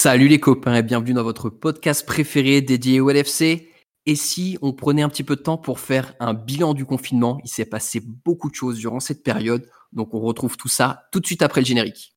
[0.00, 3.68] Salut les copains et bienvenue dans votre podcast préféré dédié au LFC.
[4.06, 7.40] Et si on prenait un petit peu de temps pour faire un bilan du confinement,
[7.42, 11.18] il s'est passé beaucoup de choses durant cette période, donc on retrouve tout ça tout
[11.18, 12.16] de suite après le générique.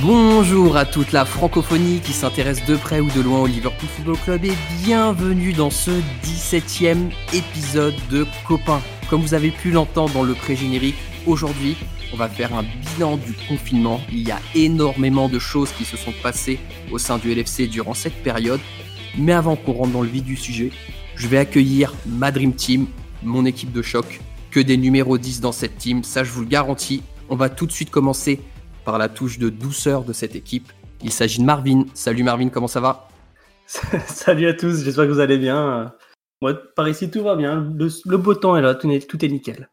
[0.00, 4.16] Bonjour à toute la francophonie qui s'intéresse de près ou de loin au Liverpool Football
[4.24, 5.92] Club et bienvenue dans ce
[6.24, 8.82] 17e épisode de Copains.
[9.08, 11.76] Comme vous avez pu l'entendre dans le pré-générique, aujourd'hui
[12.12, 14.00] on va faire un bilan du confinement.
[14.10, 16.58] Il y a énormément de choses qui se sont passées
[16.90, 18.60] au sein du LFC durant cette période.
[19.16, 20.72] Mais avant qu'on rentre dans le vif du sujet,
[21.14, 22.88] je vais accueillir ma Dream Team
[23.24, 26.46] mon équipe de choc, que des numéros 10 dans cette team, ça je vous le
[26.46, 27.02] garantis.
[27.28, 28.40] On va tout de suite commencer
[28.84, 30.72] par la touche de douceur de cette équipe.
[31.02, 31.84] Il s'agit de Marvin.
[31.94, 33.08] Salut Marvin, comment ça va?
[34.06, 35.94] Salut à tous, j'espère que vous allez bien.
[36.42, 37.72] Moi, par ici, tout va bien.
[37.76, 39.70] Le, beau temps est là, tout est, tout est nickel.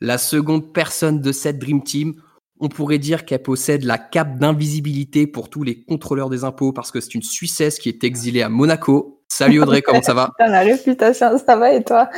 [0.00, 2.14] La seconde personne de cette Dream Team,
[2.58, 6.90] on pourrait dire qu'elle possède la cape d'invisibilité pour tous les contrôleurs des impôts parce
[6.90, 9.19] que c'est une Suissesse qui est exilée à Monaco.
[9.32, 12.10] Salut Audrey, comment ça va La réputation, ça va et toi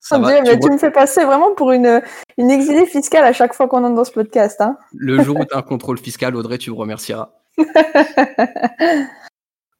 [0.00, 2.02] ça va, mais tu, me fais passer vraiment pour une,
[2.36, 4.60] une exilée fiscale à chaque fois qu'on entre dans ce podcast.
[4.60, 4.76] Hein.
[4.92, 7.30] Le jour où tu as un contrôle fiscal, Audrey, tu me remercieras.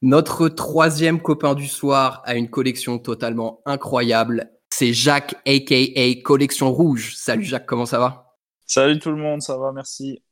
[0.01, 4.51] Notre troisième copain du soir a une collection totalement incroyable.
[4.69, 7.13] C'est Jacques, aka Collection Rouge.
[7.15, 10.23] Salut Jacques, comment ça va Salut tout le monde, ça va, merci.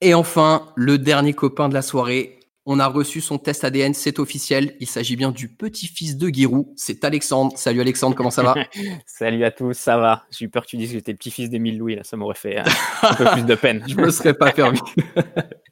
[0.00, 4.18] Et enfin, le dernier copain de la soirée, on a reçu son test ADN, c'est
[4.18, 4.76] officiel.
[4.80, 6.66] Il s'agit bien du petit-fils de Giroud.
[6.74, 7.56] C'est Alexandre.
[7.56, 8.56] Salut Alexandre, comment ça va?
[9.06, 10.24] Salut à tous, ça va.
[10.32, 11.94] J'ai eu peur que tu dises que j'étais petit-fils d'Emile Louis.
[11.94, 12.64] Là, ça m'aurait fait euh,
[13.02, 13.84] un peu plus de peine.
[13.88, 14.80] Je me serais pas permis.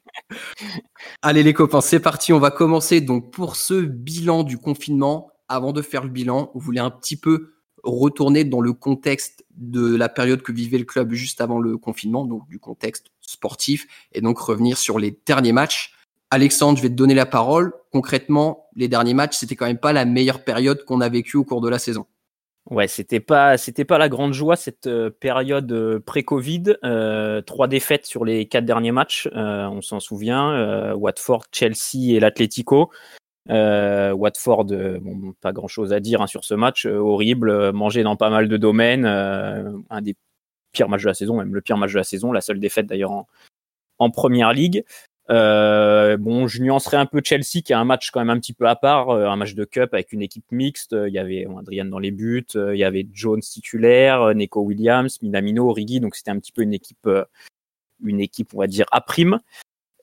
[1.21, 2.31] Allez les copains, c'est parti.
[2.31, 5.31] On va commencer donc pour ce bilan du confinement.
[5.49, 9.95] Avant de faire le bilan, on voulait un petit peu retourner dans le contexte de
[9.95, 14.21] la période que vivait le club juste avant le confinement, donc du contexte sportif, et
[14.21, 15.94] donc revenir sur les derniers matchs.
[16.31, 17.73] Alexandre, je vais te donner la parole.
[17.91, 21.43] Concrètement, les derniers matchs, c'était quand même pas la meilleure période qu'on a vécue au
[21.43, 22.05] cours de la saison.
[22.71, 26.77] Ouais, c'était pas c'était pas la grande joie cette euh, période euh, pré-Covid.
[26.83, 30.93] Euh, trois défaites sur les quatre derniers matchs, on s'en souvient.
[30.95, 32.89] Watford, Chelsea et l'Atlético.
[33.47, 38.31] Watford, bon, pas grand chose à dire hein, sur ce match, horrible, mangé dans pas
[38.31, 40.15] mal de domaines, un des
[40.71, 42.87] pires matchs de la saison, même le pire match de la saison, la seule défaite
[42.87, 43.27] d'ailleurs en,
[43.99, 44.83] en première ligue.
[45.31, 48.53] Euh, bon, je nuancerai un peu Chelsea qui a un match quand même un petit
[48.53, 50.95] peu à part, euh, un match de cup avec une équipe mixte.
[51.07, 55.21] Il y avait Adrian dans les buts, euh, il y avait Jones titulaire, Neko Williams,
[55.21, 57.09] Minamino, Origi, donc c'était un petit peu une équipe,
[58.03, 59.39] une équipe on va dire à prime.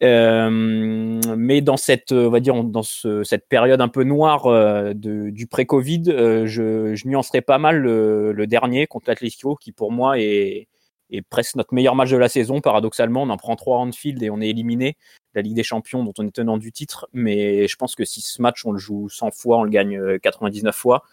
[0.01, 6.03] mais dans cette, on va dire, dans ce, cette période un peu noire du pré-Covid,
[6.47, 10.67] je, je nuancerai pas mal le, le dernier contre l'Atlético, qui pour moi est,
[11.13, 12.61] et presque notre meilleur match de la saison.
[12.61, 14.97] Paradoxalement, on en prend trois Anfield et on est éliminé
[15.35, 17.09] la Ligue des Champions dont on est tenant du titre.
[17.13, 20.19] Mais je pense que si ce match, on le joue 100 fois, on le gagne
[20.19, 21.05] 99 euh, fois.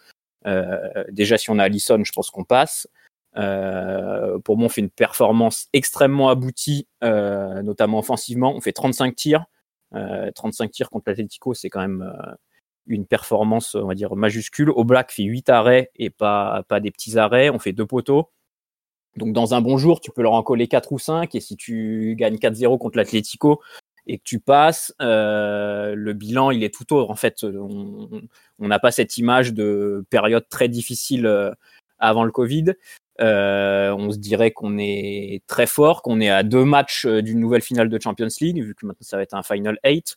[0.46, 2.88] Euh, déjà, si on a Allison, je pense qu'on passe.
[3.36, 8.54] Euh, pour moi, on fait une performance extrêmement aboutie, notamment offensivement.
[8.56, 9.44] On fait 35 tirs.
[9.92, 12.10] 35 tirs contre l'Atletico, c'est quand même
[12.86, 14.70] une performance, on va dire, majuscule.
[14.70, 17.50] Au Black fait 8 arrêts et pas, pas des petits arrêts.
[17.50, 18.30] On fait deux poteaux.
[19.16, 21.56] Donc dans un bon jour, tu peux leur en coller 4 ou 5 et si
[21.56, 23.60] tu gagnes 4-0 contre l'Atlético
[24.06, 27.10] et que tu passes, euh, le bilan il est tout autre.
[27.10, 28.20] En fait, on
[28.58, 31.52] n'a pas cette image de période très difficile euh,
[31.98, 32.74] avant le Covid.
[33.20, 37.62] Euh, on se dirait qu'on est très fort, qu'on est à deux matchs d'une nouvelle
[37.62, 40.16] finale de Champions League, vu que maintenant ça va être un Final 8.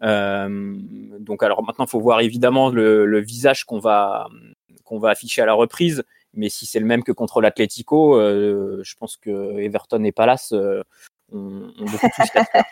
[0.00, 4.28] donc alors maintenant, il faut voir évidemment le, le visage qu'on va
[4.84, 6.04] qu'on va afficher à la reprise
[6.36, 10.52] mais si c'est le même que contre l'Atlético, euh, je pense que Everton et Palace
[10.52, 10.82] euh,
[11.32, 12.28] ont, beaucoup plus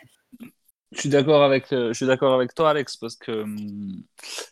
[0.93, 4.03] Je suis d'accord avec, euh, je suis d'accord avec toi, Alex, parce que hum,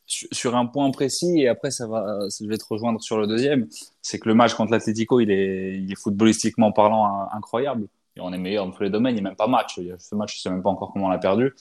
[0.07, 3.69] sur un point précis, et après ça va, je vais te rejoindre sur le deuxième,
[4.01, 7.89] c'est que le match contre l'Atlético, il est, il est footballistiquement parlant incroyable.
[8.17, 9.17] Et on est meilleur dans tous les domaines.
[9.17, 9.79] Il n'y a même pas match.
[9.99, 11.55] Ce match, je ne sais même pas encore comment on l'a perdu.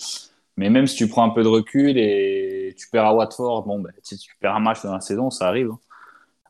[0.57, 3.79] Mais même si tu prends un peu de recul et tu perds à Watford, bon,
[3.79, 5.71] ben, si tu perds un match dans la saison, ça arrive.
[5.71, 5.79] Hein.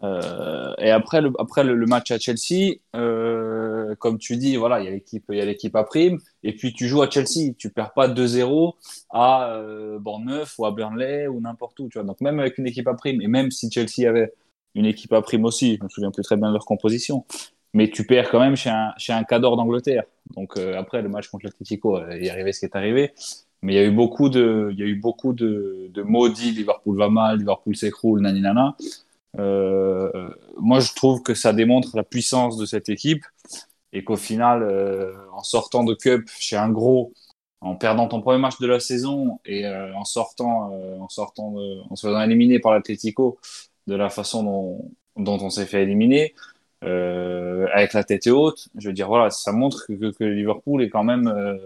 [0.04, 4.86] Euh, et après le, après le, match à Chelsea, euh, comme tu dis, voilà, il
[4.86, 7.54] y a l'équipe, il y a l'équipe à prime, et puis tu joues à Chelsea,
[7.58, 8.76] tu perds pas 2-0
[9.10, 12.06] à euh, Bournemouth ou à Burnley ou n'importe où, tu vois.
[12.06, 14.34] Donc même avec une équipe à prime, et même si Chelsea avait
[14.76, 15.78] une équipe à prime aussi.
[15.78, 17.26] Je me souviens plus très bien de leur composition.
[17.74, 20.04] Mais tu perds quand même chez un, chez un cadre d'Angleterre.
[20.36, 23.12] Donc après, le match contre l'Atletico, il est arrivé ce qui est arrivé.
[23.62, 26.52] Mais il y a eu beaucoup de, il y a eu beaucoup de, de maudits.
[26.52, 28.76] Liverpool va mal, Liverpool s'écroule, nani nana.
[29.38, 33.24] Euh, moi, je trouve que ça démontre la puissance de cette équipe
[33.94, 37.14] et qu'au final, euh, en sortant de Cup chez un gros,
[37.62, 41.56] en perdant ton premier match de la saison et euh, en sortant, en sortant,
[41.90, 43.38] en se faisant éliminer par l'Atlético
[43.88, 44.44] de la façon
[45.18, 46.34] dont, on s'est fait éliminer,
[46.82, 51.60] avec la tête haute, je veux dire, voilà, ça montre que Liverpool est quand même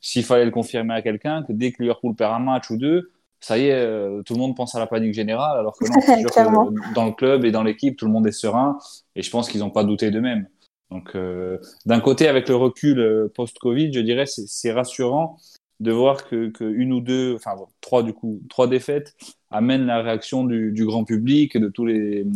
[0.00, 3.10] s'il fallait le confirmer à quelqu'un, que dès que Liverpool perd un match ou deux,
[3.40, 6.00] ça y est, euh, tout le monde pense à la panique générale, alors que non,
[6.20, 8.78] sûr que dans le club et dans l'équique, tout le monde est serein,
[9.16, 10.46] et je pense qu'ils n'ont pas douté d'eux-mêmes.
[10.90, 15.38] Donc, euh, d'un côté, avec le recul euh, post-Covid, je dirais, c'est rassurant
[15.78, 19.14] de voir que, que, une ou deux, enfin trois du coup, trois défaites
[19.50, 22.26] amènent la réaction du, du, grand public et de tous les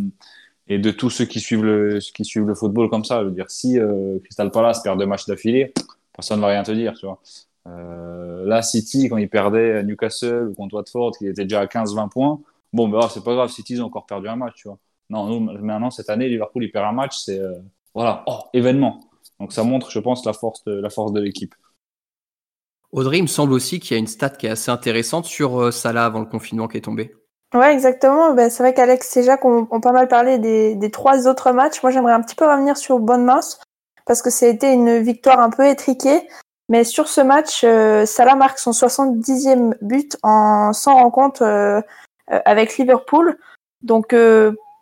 [0.67, 3.21] et de tous ceux qui suivent le qui suivent le football comme ça.
[3.21, 5.75] Je veux dire, si euh, Crystal Palace perd deux matchs d'affilée,
[6.15, 7.21] personne ne va rien te dire, tu vois.
[7.67, 11.67] Euh, là, City, quand ils perdaient à Newcastle ou contre Watford, qui était déjà à
[11.67, 12.41] 15-20 points,
[12.73, 14.79] bon, bah, c'est pas grave, City, ils ont encore perdu un match, tu vois.
[15.11, 17.55] Non, nous, maintenant, cette année, Liverpool, il perd un match, c'est, euh,
[17.95, 19.01] voilà, oh, événement.
[19.41, 21.55] Donc, ça montre, je pense, la force de, la force de l'équipe.
[22.93, 25.61] Audrey, il me semble aussi qu'il y a une stat qui est assez intéressante sur
[25.61, 27.15] euh, Salah avant le confinement qui est tombé.
[27.53, 28.35] Ouais, exactement.
[28.35, 31.53] Ben, c'est vrai qu'Alex et Jacques ont, ont, pas mal parlé des, des, trois autres
[31.53, 31.83] matchs.
[31.83, 33.59] Moi, j'aimerais un petit peu revenir sur Bournemouth
[34.07, 36.29] parce que ça a été une victoire un peu étriquée.
[36.69, 41.81] Mais sur ce match, euh, Salah marque son 70e but en 100 rencontres euh,
[42.33, 43.39] euh, avec Liverpool.
[43.83, 44.15] Donc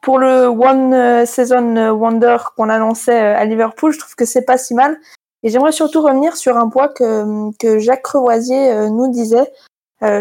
[0.00, 4.74] pour le One Season Wonder qu'on annonçait à Liverpool, je trouve que c'est pas si
[4.74, 4.96] mal.
[5.42, 9.52] Et j'aimerais surtout revenir sur un point que, que Jacques Crevoisier nous disait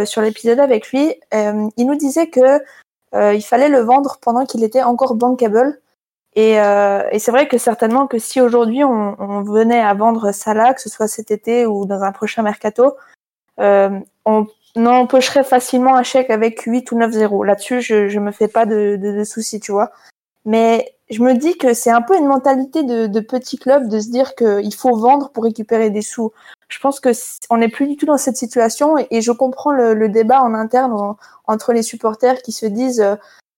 [0.05, 1.13] sur l'épisode avec lui.
[1.31, 2.59] il nous disait que
[3.13, 5.79] il fallait le vendre pendant qu'il était encore bankable.
[6.35, 10.31] Et, euh, et c'est vrai que certainement que si aujourd'hui on, on, venait à vendre
[10.31, 12.95] Salah, que ce soit cet été ou dans un prochain mercato,
[13.59, 17.43] euh, on empocherait facilement un chèque avec 8 ou 9 zéros.
[17.43, 19.91] Là-dessus, je, je me fais pas de, de, de, soucis, tu vois.
[20.45, 23.99] Mais je me dis que c'est un peu une mentalité de, de petit club de
[23.99, 26.31] se dire qu'il faut vendre pour récupérer des sous.
[26.69, 27.09] Je pense que
[27.49, 30.53] on n'est plus du tout dans cette situation et, je comprends le, le, débat en
[30.53, 33.15] interne en, entre les supporters qui se disent euh,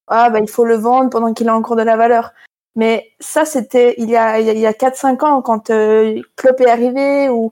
[0.08, 2.34] ah bah il faut le vendre pendant qu'il a encore de la valeur.
[2.76, 6.70] Mais ça, c'était il y a, il y a 4-5 ans quand euh, Klopp est
[6.70, 7.52] arrivé ou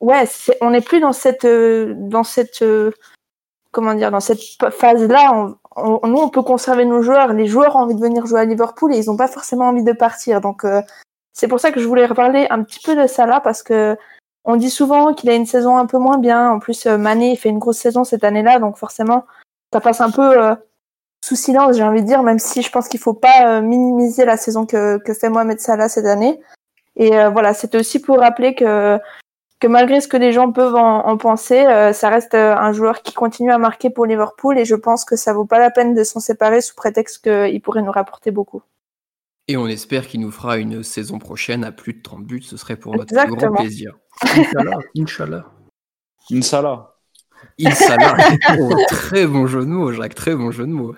[0.00, 0.24] ouais,
[0.60, 2.90] on n'est plus dans cette euh, dans cette euh,
[3.72, 4.40] comment dire dans cette
[4.70, 5.54] phase là.
[5.76, 7.32] On, nous, on peut conserver nos joueurs.
[7.32, 9.84] Les joueurs ont envie de venir jouer à Liverpool et ils n'ont pas forcément envie
[9.84, 10.40] de partir.
[10.40, 10.82] Donc euh,
[11.32, 13.96] c'est pour ça que je voulais reparler un petit peu de ça là parce que
[14.44, 16.50] on dit souvent qu'il a une saison un peu moins bien.
[16.50, 19.24] En plus, Mané fait une grosse saison cette année-là, donc forcément,
[19.72, 20.56] ça passe un peu
[21.28, 24.24] sous silence, j'ai envie de dire, même si je pense qu'il faut pas euh, minimiser
[24.24, 26.40] la saison que, que fait Mohamed Salah cette année.
[26.96, 28.98] Et euh, voilà, c'était aussi pour rappeler que,
[29.60, 33.02] que malgré ce que les gens peuvent en, en penser, euh, ça reste un joueur
[33.02, 35.94] qui continue à marquer pour Liverpool et je pense que ça vaut pas la peine
[35.94, 38.62] de s'en séparer sous prétexte qu'il pourrait nous rapporter beaucoup.
[39.48, 42.56] Et on espère qu'il nous fera une saison prochaine à plus de 30 buts, ce
[42.56, 43.98] serait pour notre plus grand plaisir.
[44.22, 44.78] Inch'Allah.
[44.96, 45.44] Inch'Allah.
[46.30, 46.94] Inch'Allah.
[47.60, 48.16] Inch'Allah.
[48.58, 50.94] oh, très bon jeu de mots, Jacques, très bon jeu de mots.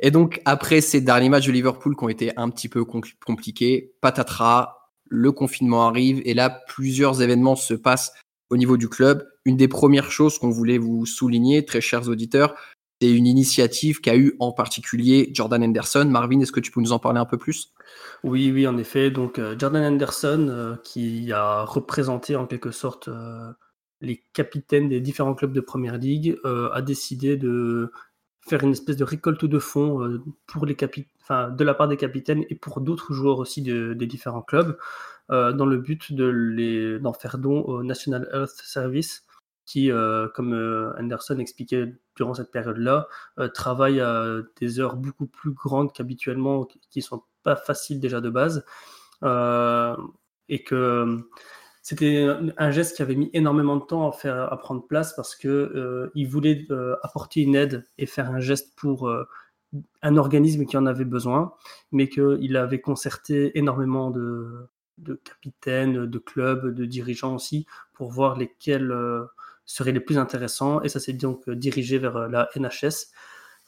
[0.00, 3.94] Et donc, après ces derniers matchs de Liverpool qui ont été un petit peu compliqués,
[4.00, 4.78] patatras,
[5.08, 8.12] le confinement arrive et là, plusieurs événements se passent
[8.50, 9.26] au niveau du club.
[9.44, 12.54] Une des premières choses qu'on voulait vous souligner, très chers auditeurs,
[13.02, 16.06] c'est une initiative qu'a eu en particulier Jordan Henderson.
[16.08, 17.72] Marvin, est-ce que tu peux nous en parler un peu plus?
[18.22, 19.10] Oui, oui, en effet.
[19.10, 23.50] Donc, euh, Jordan Henderson, euh, qui a représenté en quelque sorte euh,
[24.00, 27.90] les capitaines des différents clubs de Première Ligue, euh, a décidé de
[28.48, 30.76] faire une espèce de récolte de fonds euh, pour les
[31.22, 34.76] enfin, de la part des capitaines et pour d'autres joueurs aussi de, des différents clubs,
[35.30, 39.24] euh, dans le but de les d'en faire don au National Health Service,
[39.64, 40.52] qui, euh, comme
[40.98, 43.08] Anderson expliquait durant cette période-là,
[43.54, 48.64] travaille à des heures beaucoup plus grandes qu'habituellement, qui sont pas faciles déjà de base,
[50.48, 51.24] et que
[51.82, 55.34] c'était un geste qui avait mis énormément de temps à faire à prendre place parce
[55.34, 59.24] que euh, il voulait euh, apporter une aide et faire un geste pour euh,
[60.00, 61.54] un organisme qui en avait besoin,
[61.90, 68.36] mais qu'il avait concerté énormément de, de, capitaines, de clubs, de dirigeants aussi pour voir
[68.38, 68.94] lesquels
[69.64, 73.06] seraient les plus intéressants et ça s'est donc dirigé vers la NHS.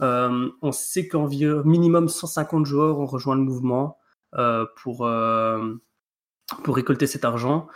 [0.00, 3.98] On sait qu'environ minimum 150 joueurs ont rejoint le mouvement
[4.76, 5.08] pour
[6.62, 7.66] pour récolter cet argent.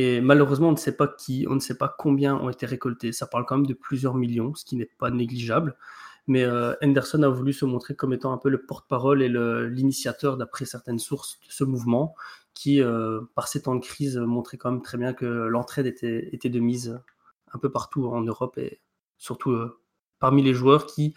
[0.00, 3.10] Et malheureusement, on ne sait pas qui, on ne sait pas combien ont été récoltés.
[3.10, 5.76] Ça parle quand même de plusieurs millions, ce qui n'est pas négligeable.
[6.28, 6.46] Mais
[6.82, 11.00] Henderson a voulu se montrer comme étant un peu le porte-parole et l'initiateur, d'après certaines
[11.00, 12.14] sources, de ce mouvement
[12.54, 12.80] qui,
[13.34, 17.00] par ces temps de crise, montrait quand même très bien que l'entraide était, de mise
[17.52, 18.80] un peu partout en Europe et
[19.16, 19.56] surtout
[20.20, 21.12] parmi les joueurs qui,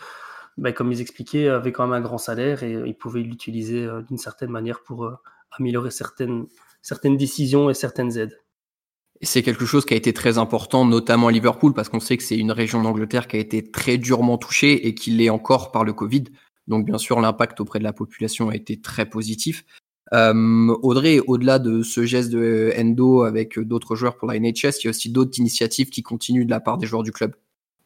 [0.58, 4.18] bah, comme ils expliquaient, avaient quand même un grand salaire et ils pouvaient l'utiliser d'une
[4.18, 5.12] certaine manière pour
[5.52, 6.48] améliorer certaines
[7.18, 8.40] décisions et certaines aides.
[9.24, 12.24] C'est quelque chose qui a été très important, notamment à Liverpool, parce qu'on sait que
[12.24, 15.84] c'est une région d'Angleterre qui a été très durement touchée et qui l'est encore par
[15.84, 16.24] le Covid.
[16.68, 19.63] Donc bien sûr, l'impact auprès de la population a été très positif.
[20.13, 24.86] Euh, Audrey, au-delà de ce geste de Endo avec d'autres joueurs pour la NHS, il
[24.86, 27.36] y a aussi d'autres initiatives qui continuent de la part des joueurs du club.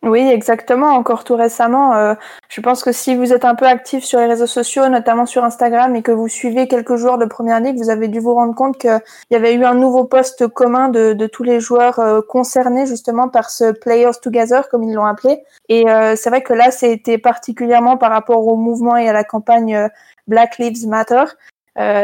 [0.03, 0.89] Oui, exactement.
[0.89, 2.13] Encore tout récemment, euh,
[2.49, 5.43] je pense que si vous êtes un peu actif sur les réseaux sociaux, notamment sur
[5.43, 8.53] Instagram, et que vous suivez quelques joueurs de Première Ligue, vous avez dû vous rendre
[8.53, 12.21] compte qu'il y avait eu un nouveau poste commun de, de tous les joueurs euh,
[12.21, 15.43] concernés justement par ce Players Together, comme ils l'ont appelé.
[15.69, 19.23] Et euh, c'est vrai que là, c'était particulièrement par rapport au mouvement et à la
[19.23, 19.89] campagne
[20.27, 21.23] Black Lives Matter.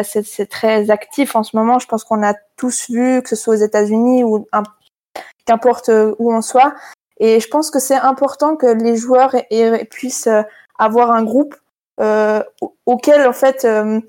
[0.03, 1.77] c'est très actif en ce moment.
[1.77, 4.47] Je pense qu'on a tous vu, que ce soit aux États-Unis ou
[5.45, 6.73] qu'importe où on soit,
[7.21, 9.35] et je pense que c'est important que les joueurs
[9.91, 10.41] puissent euh,
[10.79, 11.55] avoir un groupe
[11.99, 12.41] euh,
[12.87, 14.01] auquel en fait euh,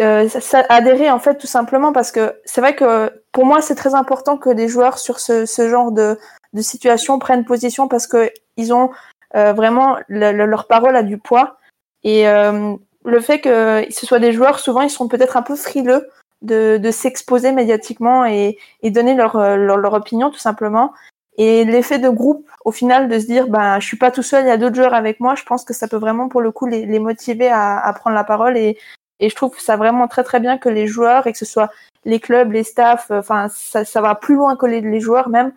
[0.00, 0.28] euh,
[0.68, 1.92] adhérer en fait tout simplement.
[1.92, 5.44] Parce que c'est vrai que pour moi c'est très important que les joueurs sur ce,
[5.68, 6.16] genre de,
[6.60, 8.90] situation prennent position parce que ils ont
[9.34, 11.58] euh, vraiment leur parole a du poids.
[12.04, 16.08] Et le fait que ce soit des joueurs souvent ils sont peut-être un peu frileux
[16.42, 20.92] de, s'exposer médiatiquement et, donner leur opinion tout simplement
[21.36, 24.44] et l'effet de groupe, au final, de se dire, ben, je suis pas tout seul,
[24.44, 26.52] il y a d'autres joueurs avec moi, je pense que ça peut vraiment, pour le
[26.52, 28.56] coup, les, les motiver à, à, prendre la parole.
[28.56, 28.78] Et,
[29.18, 31.70] et je trouve ça vraiment très, très bien que les joueurs, et que ce soit
[32.04, 35.28] les clubs, les staffs, euh, enfin, ça, ça va plus loin que les, les joueurs
[35.28, 35.52] même,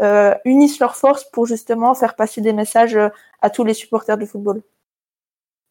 [0.00, 3.08] euh, unissent leurs forces pour justement faire passer des messages euh,
[3.40, 4.62] à tous les supporters de football.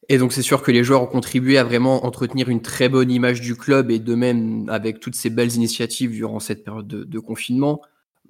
[0.09, 3.11] Et donc c'est sûr que les joueurs ont contribué à vraiment entretenir une très bonne
[3.11, 7.03] image du club et de même avec toutes ces belles initiatives durant cette période de,
[7.03, 7.81] de confinement.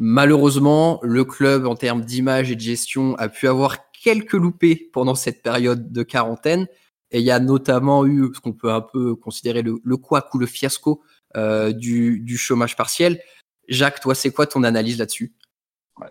[0.03, 5.13] Malheureusement, le club, en termes d'image et de gestion, a pu avoir quelques loupés pendant
[5.13, 6.67] cette période de quarantaine.
[7.11, 10.33] Et il y a notamment eu ce qu'on peut un peu considérer le, le couac
[10.33, 11.03] ou le fiasco
[11.37, 13.21] euh, du, chômage partiel.
[13.67, 15.35] Jacques, toi, c'est quoi ton analyse là-dessus?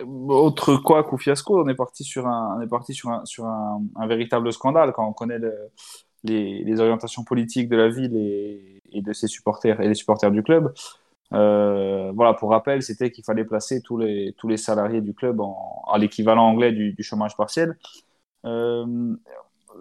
[0.07, 2.65] Autre couac ou fiasco, on est parti sur un,
[4.07, 5.53] véritable scandale quand on connaît le,
[6.23, 10.73] les, orientations politiques de la ville et, de ses supporters et les supporters du club.
[11.33, 15.41] Euh, voilà, pour rappel, c'était qu'il fallait placer tous les, tous les salariés du club
[15.41, 17.79] en, en l'équivalent anglais du, chômage partiel.
[18.45, 19.15] Euh,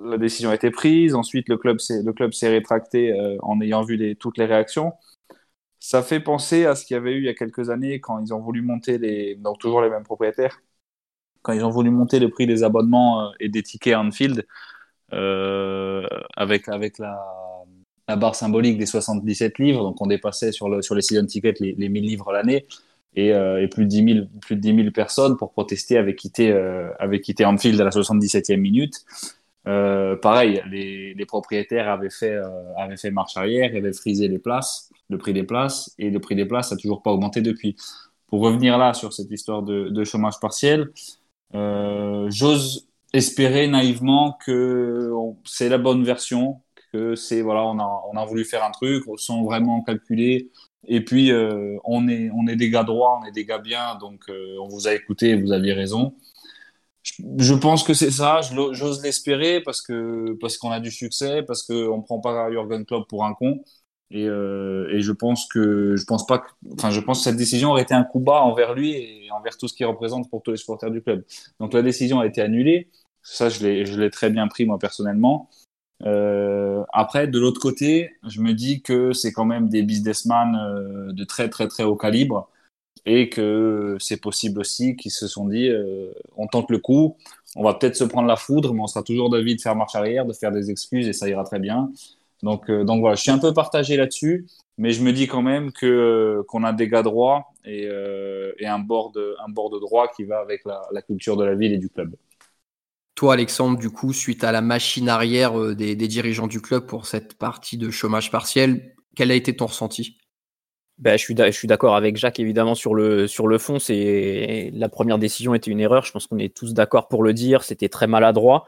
[0.04, 1.16] la décision a été prise.
[1.16, 4.94] Ensuite, le club s'est, rétracté euh, en ayant vu toutes les réactions.
[5.80, 8.20] Ça fait penser à ce qu'il y avait eu il y a quelques années quand
[8.20, 10.62] ils ont voulu monter les, donc toujours les mêmes propriétaires,
[11.42, 14.46] quand ils ont voulu monter le prix des abonnements et des tickets Anfield
[15.14, 17.20] euh, avec, avec la,
[18.10, 19.84] la barre symbolique des 77 livres.
[19.84, 22.66] Donc, on dépassait sur, le, sur les season tickets les, les 1000 livres l'année.
[23.16, 26.16] Et, euh, et, plus, de 10 000, plus de 10 000 personnes pour protester avaient
[26.16, 29.06] quitté, euh, avaient quitté Anfield à la 77e minute.
[29.68, 34.90] Euh, pareil, les, propriétaires avaient fait, euh, avaient fait marche arrière, avaient frisé les places,
[35.10, 37.76] le prix des places, et le prix des places n'a toujours pas augmenté depuis.
[38.26, 40.90] Pour revenir là sur cette histoire de, chômage partiel,
[41.54, 45.12] j'ose espérer naïvement que
[45.44, 49.04] c'est la bonne version, que c'est voilà, on a, on a voulu faire un truc
[49.18, 50.52] sans vraiment calculer.
[50.88, 53.96] Et puis euh, on est on est des gars droits, on est des gars bien,
[53.96, 56.16] donc euh, on vous a écouté, vous aviez raison.
[57.38, 58.42] Je, pense que c'est ça,
[58.72, 63.08] j'ose l'espérer parce que parce qu'on a du succès, parce qu'on prend pas Jurgen Klopp
[63.10, 63.64] pour un con.
[64.12, 66.44] Et, euh, et je pense que je pense pas
[66.74, 69.56] enfin je pense que cette décision aurait été un coup bas envers lui et envers
[69.58, 71.24] tout ce qu'il représente pour tous les supporters du club.
[71.60, 72.90] Donc la décision a été annulée.
[73.22, 75.50] Ça je l'ai je l'ai très bien pris moi personnellement.
[76.06, 81.12] Euh, après, de l'autre côté, je me dis que c'est quand même des businessmen euh,
[81.12, 82.50] de très très très haut calibre
[83.06, 87.18] et que c'est possible aussi qu'ils se sont dit euh, on tente le coup,
[87.56, 89.96] on va peut-être se prendre la foudre, mais on sera toujours d'avis de faire marche
[89.96, 91.92] arrière, de faire des excuses et ça ira très bien.
[92.44, 95.74] Donc, donc voilà, je suis un peu partagé là-dessus, mais je me dis quand même
[95.74, 97.90] que qu'on a des gars droits et,
[98.60, 101.56] et un bord de un bord de droit qui va avec la culture de la
[101.56, 102.16] ville et du club.
[103.20, 107.06] Toi, Alexandre, du coup, suite à la machine arrière euh, des, dirigeants du club pour
[107.06, 110.20] cette partie de chômage partiel, quel a été ton ressenti?
[111.00, 115.18] Ben, je suis d'accord avec Jacques évidemment sur le sur le fond c'est la première
[115.18, 118.08] décision était une erreur je pense qu'on est tous d'accord pour le dire c'était très
[118.08, 118.66] maladroit.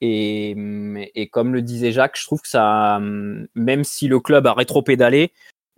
[0.00, 0.56] Et,
[1.14, 2.98] et comme le disait Jacques je trouve que ça
[3.54, 5.32] même si le club a rétro-pédalé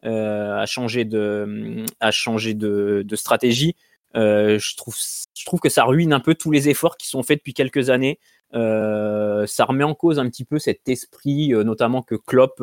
[0.04, 3.76] euh, a changé de a changé de stratégie
[4.16, 4.76] euh, je
[5.44, 8.18] trouve que ça ruine un peu tous les efforts qui sont faits depuis quelques années
[8.52, 12.62] ça remet en cause un petit peu cet esprit, notamment que Klopp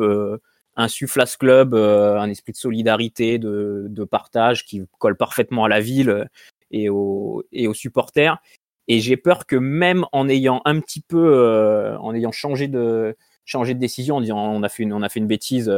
[0.74, 5.80] insuffle à ce club, un esprit de solidarité, de, partage qui colle parfaitement à la
[5.80, 6.28] ville
[6.72, 7.44] et aux,
[7.74, 8.38] supporters.
[8.88, 13.14] Et j'ai peur que même en ayant un petit peu, en ayant changé de,
[13.74, 15.70] décision, en disant on a fait une bêtise,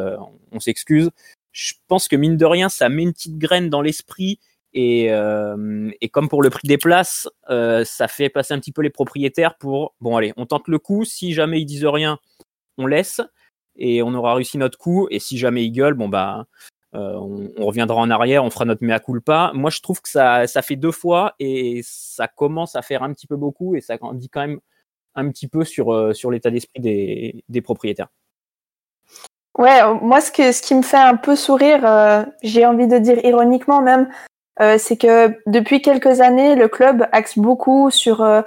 [0.51, 1.11] on s'excuse,
[1.57, 4.39] je pense que mine de rien, ça met une petite graine dans l'esprit.
[4.73, 8.73] Et, euh, et, comme pour le prix des places, euh, ça fait passer un petit
[8.73, 11.05] peu les propriétaires pour bon allez, on tente le coup.
[11.05, 12.19] Si jamais ils disent rien,
[12.77, 13.21] on laisse
[13.77, 15.09] et on aura réussi notre coup.
[15.11, 16.47] Et si jamais ils gueulent, bon bah
[16.95, 19.51] euh, on, reviendra en arrière, on fera notre mea culpa.
[19.55, 23.27] Moi, je trouve que ça, fait deux fois et ça commence à faire un petit
[23.27, 24.61] peu beaucoup et ça dit quand même
[25.15, 25.91] un petit peu sur,
[26.31, 26.81] l'état d'esprit
[27.49, 28.09] des, propriétaires.
[29.59, 33.25] Ouais, moi ce, que, ce qui me fait un peu sourire, j'ai envie de dire
[33.25, 34.09] ironiquement même,
[34.61, 38.43] euh, c'est que depuis quelques années, le club axe beaucoup sur euh,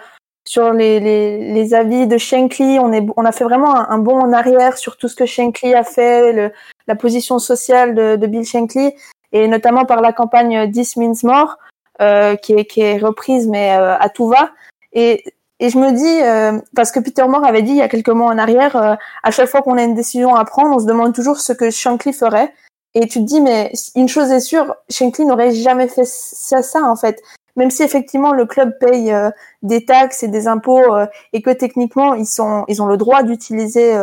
[0.46, 2.80] sur les, les, les, avis de Shankly.
[2.80, 5.76] On, est, on a fait vraiment un, bond en arrière sur tout ce que Shankly
[5.76, 6.52] a fait, le,
[6.88, 8.96] la position sociale de, de, Bill Shankly,
[9.32, 11.58] et notamment par la campagne This Means More,
[12.02, 14.50] euh, qui, est, qui est reprise mais à tout va.
[14.94, 15.24] Et
[15.60, 18.10] et je me dis, euh, parce que Peter Moore avait dit il y a quelques
[18.10, 20.86] mois en arrière, euh, à chaque fois qu'on a une décision à prendre, on se
[20.86, 22.54] demande toujours ce que Shankly ferait.
[22.96, 26.84] Et tu te dis, mais une chose est sûre, Shankly n'aurait jamais fait ça, ça,
[26.84, 27.22] en fait.
[27.56, 29.32] Même si effectivement le club paye euh,
[29.64, 33.22] des taxes et des impôts euh, et que techniquement ils sont, ils ont le droit
[33.24, 33.94] d'utiliser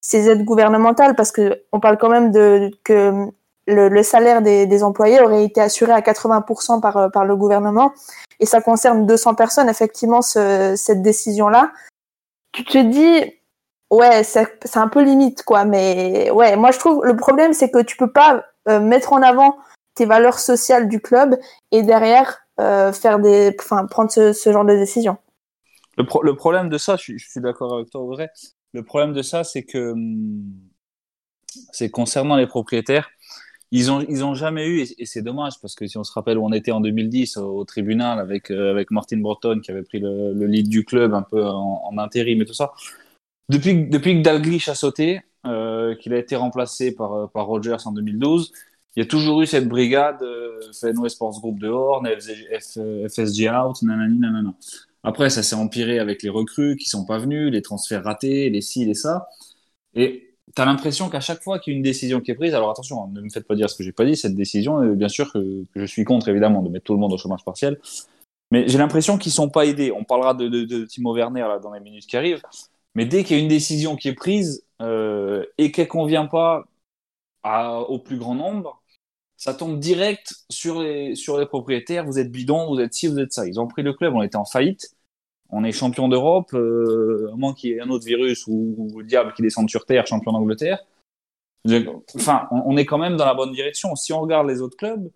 [0.00, 3.26] ces aides gouvernementales parce que on parle quand même de que
[3.68, 7.92] le, le salaire des, des, employés aurait été assuré à 80% par, par le gouvernement
[8.40, 11.72] et ça concerne 200 personnes, effectivement, ce, cette décision-là,
[12.52, 13.35] tu te dis,
[13.90, 15.64] ouais, c'est un peu limite, quoi.
[15.64, 19.22] Mais ouais, moi, je trouve le problème, c'est que tu peux pas euh, mettre en
[19.22, 19.56] avant
[19.94, 21.36] tes valeurs sociales du club
[21.72, 25.16] et derrière euh, faire des, enfin, prendre ce, ce, genre de décision.
[25.96, 28.28] Le, pro le, problème de ça, je, suis d'accord avec toi, Audrey.
[28.72, 30.42] Le problème de ça, c'est que hum,
[31.72, 33.08] c'est concernant les propriétaires,
[33.72, 36.38] ils ont ils ont jamais eu et, c'est dommage parce que si on se rappelle
[36.38, 39.98] où on était en 2010 au, tribunal avec euh, avec Martin Breton qui avait pris
[39.98, 42.72] le, le lead du club un peu en, intérim et tout ça
[43.48, 48.52] depuis que Dalglish a sauté euh, qu'il a été remplacé par euh, Rogers en 2012
[48.96, 54.18] il y a toujours eu cette brigade euh, Fenway Sports Group dehors FSG out nanani
[54.18, 54.54] nanana.
[55.02, 58.62] Après ça s'est empiré avec les recrues qui sont pas venus les transferts ratés les
[58.62, 59.28] ci les ça.
[59.94, 62.54] Et tu as l'impression qu'à chaque fois qu'il y a une décision qui est prise,
[62.54, 64.80] alors attention, hein, ne me faites pas dire ce que j'ai pas dit, cette décision,
[64.80, 67.44] euh, bien sûr que, je suis contre évidemment de mettre tout le monde au chômage
[67.44, 67.78] partiel,
[68.50, 69.92] mais j'ai l'impression qu'ils sont pas aidés.
[69.92, 72.42] On parlera de, de, de Timo Werner là, dans les minutes qui arrivent,
[72.96, 76.64] mais dès qu'il y a une décision qui est prise euh, et qu'elle convient pas
[77.88, 78.82] au plus grand nombre,
[79.36, 81.14] ça tombe direct sur les,
[81.48, 82.04] propriétaires.
[82.04, 83.46] Vous êtes bidon, vous êtes ci, vous êtes ça.
[83.46, 84.96] Ils ont pris le club, on était en faillite
[85.50, 89.04] on est champion d'Europe, euh, à moins qu'il y ait un autre virus ou, le
[89.04, 90.80] diable qui descende sur Terre, champion d'Angleterre.
[92.14, 93.96] Enfin, on, est quand même dans la bonne direction.
[93.96, 95.10] Si on regarde les autres clubs,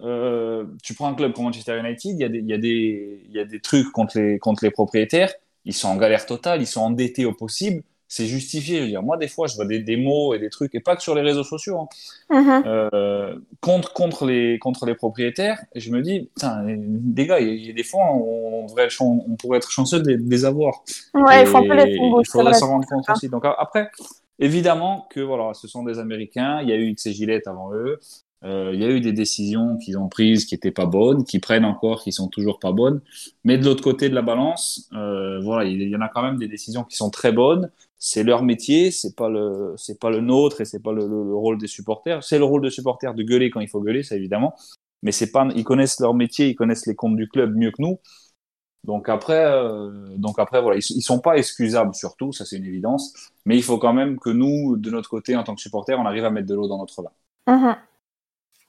[0.00, 4.70] euh, tu prends un club comme Manchester United, il y a des, trucs contre les
[4.70, 5.32] propriétaires.
[5.64, 8.76] Ils sont en galère totale, ils sont endettés au possible c'est justifié.
[8.76, 10.80] Je veux dire, moi, des fois, je vois des, des, mots et des trucs, et
[10.80, 11.88] pas que sur les réseaux sociaux, hein,
[12.30, 12.62] mm-hmm.
[12.66, 15.64] euh, contre, contre, les, contre les propriétaires.
[15.74, 19.36] Et je me dis, putain, des gars, il y, a des fois, on, devrait on
[19.36, 20.84] pourrait être chanceux de les, de les avoir.
[21.14, 23.30] Ouais, il faut un peu les Il faudrait s'en rendre compte aussi.
[23.30, 23.90] Donc après,
[24.38, 26.60] évidemment que voilà, ce sont des Américains.
[26.60, 27.98] Il y a eu XC Gillette avant eux.
[28.44, 31.38] Euh, il y a eu des décisions qu'ils ont prises qui n'étaient pas bonnes, qui
[31.38, 33.00] prennent encore, qui sont toujours pas bonnes.
[33.44, 36.38] Mais de l'autre côté de la balance, euh, voilà, il y en a quand même
[36.38, 37.70] des décisions qui sont très bonnes
[38.04, 41.34] c'est leur métier, c'est pas le c'est pas le nôtre et c'est pas le, le,
[41.36, 42.24] rôle des supporters.
[42.24, 44.56] C'est le rôle des supporters de gueuler quand il faut gueuler, ça évidemment.
[45.02, 47.80] Mais c'est pas ils connaissent leur métier, ils connaissent les comptes du club mieux que
[47.80, 48.00] nous.
[48.82, 52.64] Donc après euh, donc après voilà, ils, ils, sont pas excusables surtout, ça c'est une
[52.66, 53.14] évidence.
[53.46, 56.06] Mais il faut quand même que nous de notre côté en tant que supporters, on
[56.06, 57.12] arrive à mettre de l'eau dans notre vin.
[57.46, 57.76] Mmh.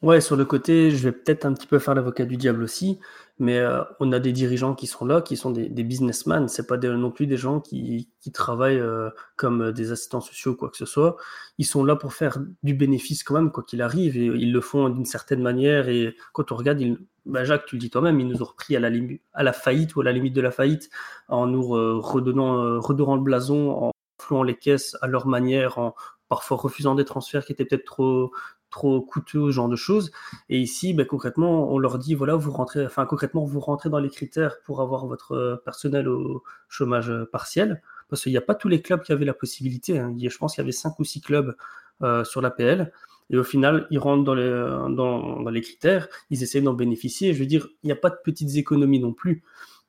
[0.03, 2.99] Ouais, sur le côté, je vais peut-être un petit peu faire l'avocat du diable aussi,
[3.39, 6.49] mais euh, on a des dirigeants qui sont là, qui sont des, des businessmen.
[6.49, 10.69] C'est pas non plus des gens qui, travaillent euh, comme des assistants sociaux ou quoi
[10.69, 11.15] que ce soit.
[11.57, 14.59] Ils sont là pour faire du bénéfice quand même, quoi qu'il arrive, et ils le
[14.59, 15.87] font d'une certaine manière.
[15.87, 18.75] Et quand on regarde, ils, bah Jacques, tu le dis toi-même, ils nous ont repris
[18.75, 20.89] à la, faillite ou à la limite de la faillite
[21.29, 25.95] en nous euh, redonnant, redorant le blason, en flouant les caisses à leur manière, en
[26.27, 28.31] parfois refusant des transferts qui étaient peut-être trop
[28.73, 30.11] trop coûteux, ce genre de choses.
[30.49, 33.99] Et ici, ben, concrètement, on leur dit, voilà, vous rentrez, enfin, concrètement, vous rentrez dans
[33.99, 37.81] les critères pour avoir votre euh, personnel au chômage euh, partiel.
[38.09, 39.99] Parce qu'il n'y a pas tous les clubs qui avaient la possibilité.
[39.99, 40.13] Hein.
[40.19, 41.55] Je pense qu'il y avait cinq ou six clubs
[42.01, 42.91] euh, sur l'APL.
[43.29, 47.33] Et au final, ils rentrent dans les, dans, dans les critères, ils essayent d'en bénéficier.
[47.33, 49.43] Je veux dire, il n'y a pas de petites économies non plus.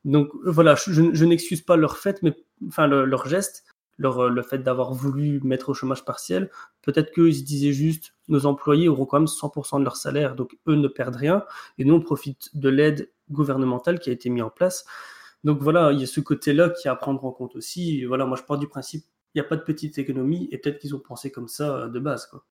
[0.05, 2.33] Donc voilà, je, n'excuse pas leur fait, mais
[2.67, 3.65] enfin leur geste,
[3.97, 6.49] leur, le fait d'avoir voulu mettre au chômage partiel.
[6.81, 10.35] Peut-être qu'eux, ils se disaient juste, nos employés auront quand même 100% de leur salaire,
[10.35, 11.43] donc eux ne perdent rien,
[11.77, 14.85] et nous, on profite de l'aide gouvernementale qui a été mise en place.
[15.43, 18.03] Donc voilà, il y a ce côté-là qui est à prendre en compte aussi.
[18.05, 20.79] voilà, moi, je pars du principe, il n'y a pas de petite économie, et peut-être
[20.79, 22.25] qu'ils ont pensé comme ça euh, de base.
[22.27, 22.45] Quoi.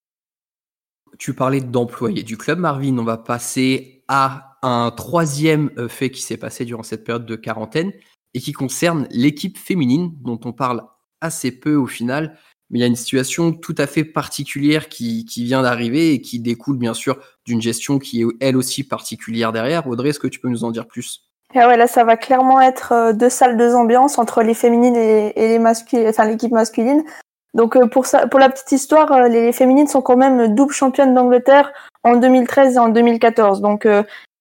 [1.18, 2.98] Tu parlais d'employés du club, Marvin.
[2.98, 7.37] On va passer à un troisième euh, fait qui s'est passé durant cette période de
[7.37, 7.92] quarantaine
[8.33, 10.83] et qui concerne l'équipe féminine dont on parle
[11.24, 12.37] assez peu au final.
[12.70, 16.40] Mais il y a une situation tout à fait particulière qui, vient d'arriver et qui
[16.40, 19.87] découle bien sûr d'une gestion qui est elle aussi particulière derrière.
[19.87, 21.28] Audrey, est-ce que tu peux nous en dire plus?
[21.54, 25.32] Ah là, ça va clairement être euh, deux salles, deux ambiances entre les féminines et,
[25.37, 27.04] les masculines, enfin l'équipe masculine.
[27.52, 31.14] Donc euh, pour ça, pour la petite histoire, les, féminines sont quand même double championnes
[31.14, 31.70] d'Angleterre
[32.02, 33.60] en 2013 et en 2014.
[33.60, 33.87] Donc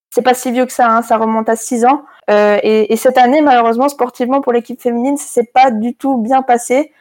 [0.10, 2.04] c'est pas si vieux que ça, hein, ça remonte à 6 ans.
[2.30, 6.18] Euh, et, et, cette année, malheureusement, sportivement pour l'équipe féminine, ça s'est pas du tout
[6.18, 6.94] bien passé.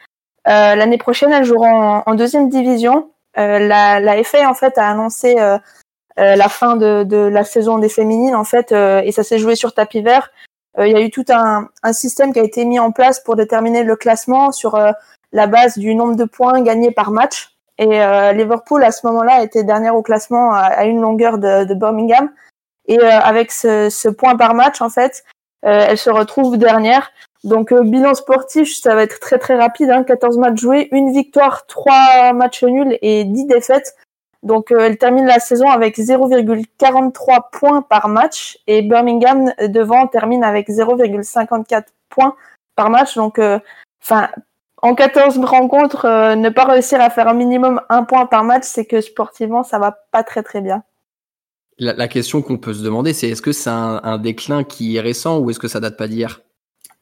[0.47, 3.09] Euh, L'année prochaine, elles joueront en, en deuxième division.
[3.37, 5.57] Euh, la, la, FA en fait a annoncé euh,
[6.19, 9.55] euh, la fin de, de, la saison des féminines en fait, et ça s'est joué
[9.55, 10.29] sur tapis vert.
[10.79, 13.35] Il y a eu tout un, un, système qui a été mis en place pour
[13.35, 14.79] déterminer le classement sur
[15.31, 17.55] la base du nombre de points gagnés par match.
[17.77, 17.99] Et
[18.33, 22.29] Liverpool à ce moment-là était dernière au classement à, à une longueur de, de Birmingham.
[22.87, 25.23] Et euh, avec ce, ce, point par match, en fait,
[25.65, 27.11] euh, elle se retrouve dernière.
[27.43, 29.89] Donc euh, bilan sportif, ça va être très très rapide.
[29.89, 33.95] Hein, 14 matchs joués, une victoire, 3 matchs nuls et 10 défaites.
[34.43, 40.67] Donc elle termine la saison avec 0,43 points par match et Birmingham devant termine avec
[40.67, 42.35] 0,54 points
[42.75, 43.15] par match.
[43.15, 43.39] Donc
[44.81, 48.83] en 14 rencontres, ne pas réussir à faire un minimum un point par match, c'est
[48.83, 50.83] que sportivement ça va pas très très bien.
[51.79, 55.39] La, question qu'on peut se demander, c'est est-ce que c'est un, déclin qui est récent
[55.39, 56.41] ou est-ce que ça date pas d'hier?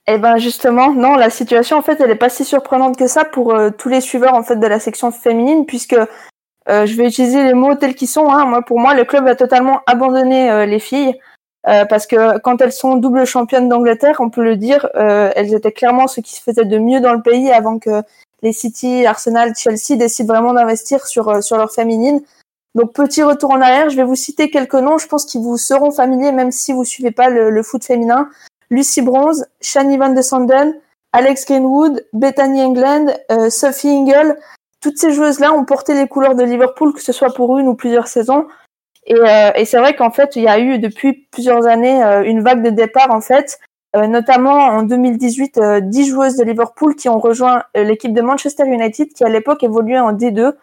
[0.08, 3.24] Eh ben justement, non, la situation en fait, elle est pas si surprenante que ça
[3.24, 7.08] pour euh, tous les suiveurs en fait de la section féminine, puisque euh, je vais
[7.08, 8.30] utiliser les mots tels qu'ils sont.
[8.30, 8.46] Hein.
[8.46, 11.20] Moi, pour moi, le club a totalement abandonné euh, les filles.
[11.64, 16.08] parce que quand elles sont double championnes d'Angleterre, on peut le dire, elles étaient clairement
[16.08, 18.02] ce qui se faisait de mieux dans le pays avant que
[18.42, 22.22] les City, Arsenal, Chelsea décident vraiment d'investir sur sur leur féminine.
[22.76, 25.58] Donc petit retour en arrière, je vais vous citer quelques noms, je pense qu'ils vous
[25.58, 28.30] seront familiers même si vous suivez pas le, foot féminin.
[28.70, 30.74] Lucy Bronze, Shani Van de Sanden,
[31.12, 34.38] Alex Greenwood, Bethany England, euh, Sophie Ingle.
[34.80, 37.76] Toutes ces joueuses-là ont porté les couleurs de Liverpool, que ce soit pour une ou
[37.76, 38.48] plusieurs saisons.
[39.06, 42.42] Et, euh, c'est vrai qu'en fait, il y a eu depuis plusieurs années euh, une
[42.42, 43.60] vague de départ en fait,
[43.94, 49.26] notamment en 2018, 10 joueuses de Liverpool qui ont rejoint l'équipe de Manchester United qui
[49.26, 50.54] à l'époque évoluait en D2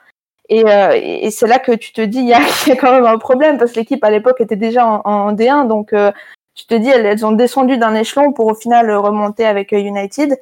[0.48, 2.40] et, euh, et c'est là que tu te dis, il y, a,
[2.76, 6.12] quand même un problème, parce que l'équipe à l'époque était déjà en, D1, donc euh,
[6.54, 10.38] tu te dis, elles, ont descendu d'un échelon pour au final remonter avec euh, United.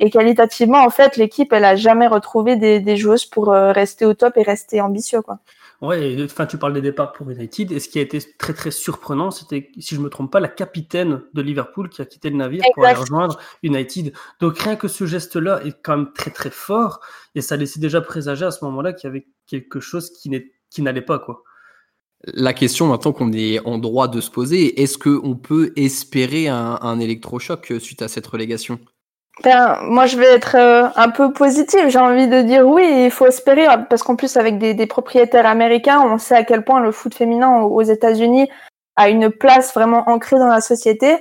[0.00, 4.14] Et qualitativement, en fait, l'équipe, elle a jamais retrouvé des, des joueuses pour rester au
[4.14, 5.38] top et rester ambitieux, quoi.
[5.80, 7.70] Ouais, enfin, tu parles des départs pour United.
[7.70, 10.48] Et ce qui a été très très surprenant, c'était, si je me trompe pas, la
[10.48, 14.12] capitaine de Liverpool qui a quitté le navire pour aller rejoindre United.
[14.40, 17.00] Donc rien que ce geste-là est quand même très très fort.
[17.36, 21.02] Et ça laissait déjà présager à ce moment-là qu'il y avait quelque chose qui n'allait
[21.02, 21.44] pas, quoi.
[22.24, 26.76] La question maintenant qu'on est en droit de se poser, est-ce qu'on peut espérer un,
[26.82, 28.80] un électrochoc suite à cette relégation?
[29.44, 31.88] Ben, moi, je vais être euh, un peu positive.
[31.88, 35.46] J'ai envie de dire oui, il faut espérer, parce qu'en plus, avec des, des, propriétaires
[35.46, 38.48] américains, on sait à quel point le foot féminin aux États-Unis
[38.96, 41.18] a une place vraiment ancrée dans la société.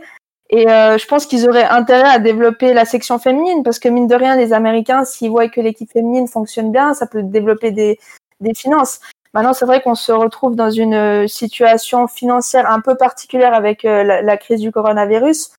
[0.50, 4.08] Et euh, je pense qu'ils auraient intérêt à développer la section féminine, parce que mine
[4.08, 8.00] de rien, les Américains, s'ils voient que l'équipe féminine fonctionne bien, ça peut développer des,
[8.40, 9.00] des finances.
[9.34, 13.84] Maintenant, c'est vrai qu'on se retrouve dans une euh, situation financière un peu particulière avec
[13.84, 15.52] la, la crise du coronavirus.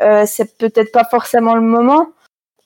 [0.00, 2.08] Euh, c'est peut-être pas forcément le moment.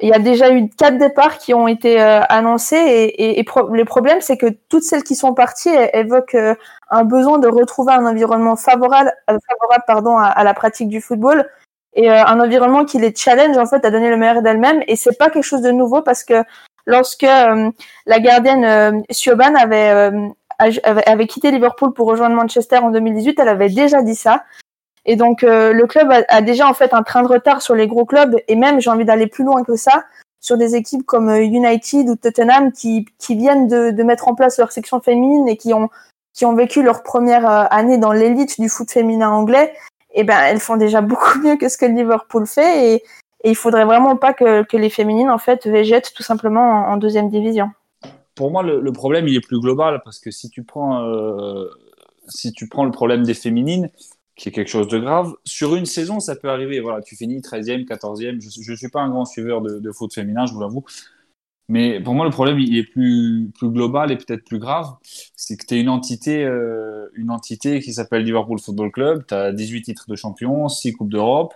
[0.00, 3.84] Il y a déjà eu quatre départs qui ont été euh, annoncés et, et, le
[3.84, 6.54] problème c'est que toutes celles qui sont parties évoquent euh,
[6.90, 11.48] un besoin de retrouver un environnement favorable, favorable pardon, à, la pratique du football
[11.94, 15.16] et un environnement qui les challenge en fait à donner le meilleur d'elles-mêmes et c'est
[15.16, 16.44] pas quelque chose de nouveau parce que
[16.84, 20.12] lorsque la gardienne Sioban avait,
[20.58, 24.44] avait quitté Liverpool pour rejoindre Manchester en 2018, elle avait déjà dit ça.
[25.06, 27.86] Et donc euh, le club a, déjà en fait un train de retard sur les
[27.86, 30.04] gros clubs et même j'ai envie d'aller plus loin que ça
[30.40, 34.72] sur des équipes comme euh, United ou Tottenham qui, viennent de, mettre en place leur
[34.72, 35.88] section féminine et qui ont
[36.34, 39.72] qui ont vécu leur première euh, année dans l'élite du foot féminin anglais.
[40.12, 42.94] Et eh ben elles font déjà beaucoup mieux que ce que Liverpool fait et,
[43.44, 47.30] et il faudrait vraiment pas que, les féminines en fait végètent tout simplement en, deuxième
[47.30, 47.70] division.
[48.34, 51.00] Pour moi, le, problème il est plus global parce que si tu prends
[52.28, 53.88] si tu prends le problème des féminines,
[54.36, 55.34] qui est quelque chose de grave.
[55.44, 56.80] Sur une saison, ça peut arriver.
[56.80, 58.40] Voilà, tu finis 13e, 14e.
[58.40, 60.84] Je ne suis pas un grand suiveur de, de foot féminin, je vous l'avoue.
[61.68, 64.94] Mais pour moi, le problème, il est plus, plus global et peut-être plus grave.
[65.02, 69.24] C'est que tu es une entité, euh, une entité qui s'appelle Liverpool Football Club.
[69.26, 71.54] Tu as 18 titres de champion, 6 Coupes d'Europe.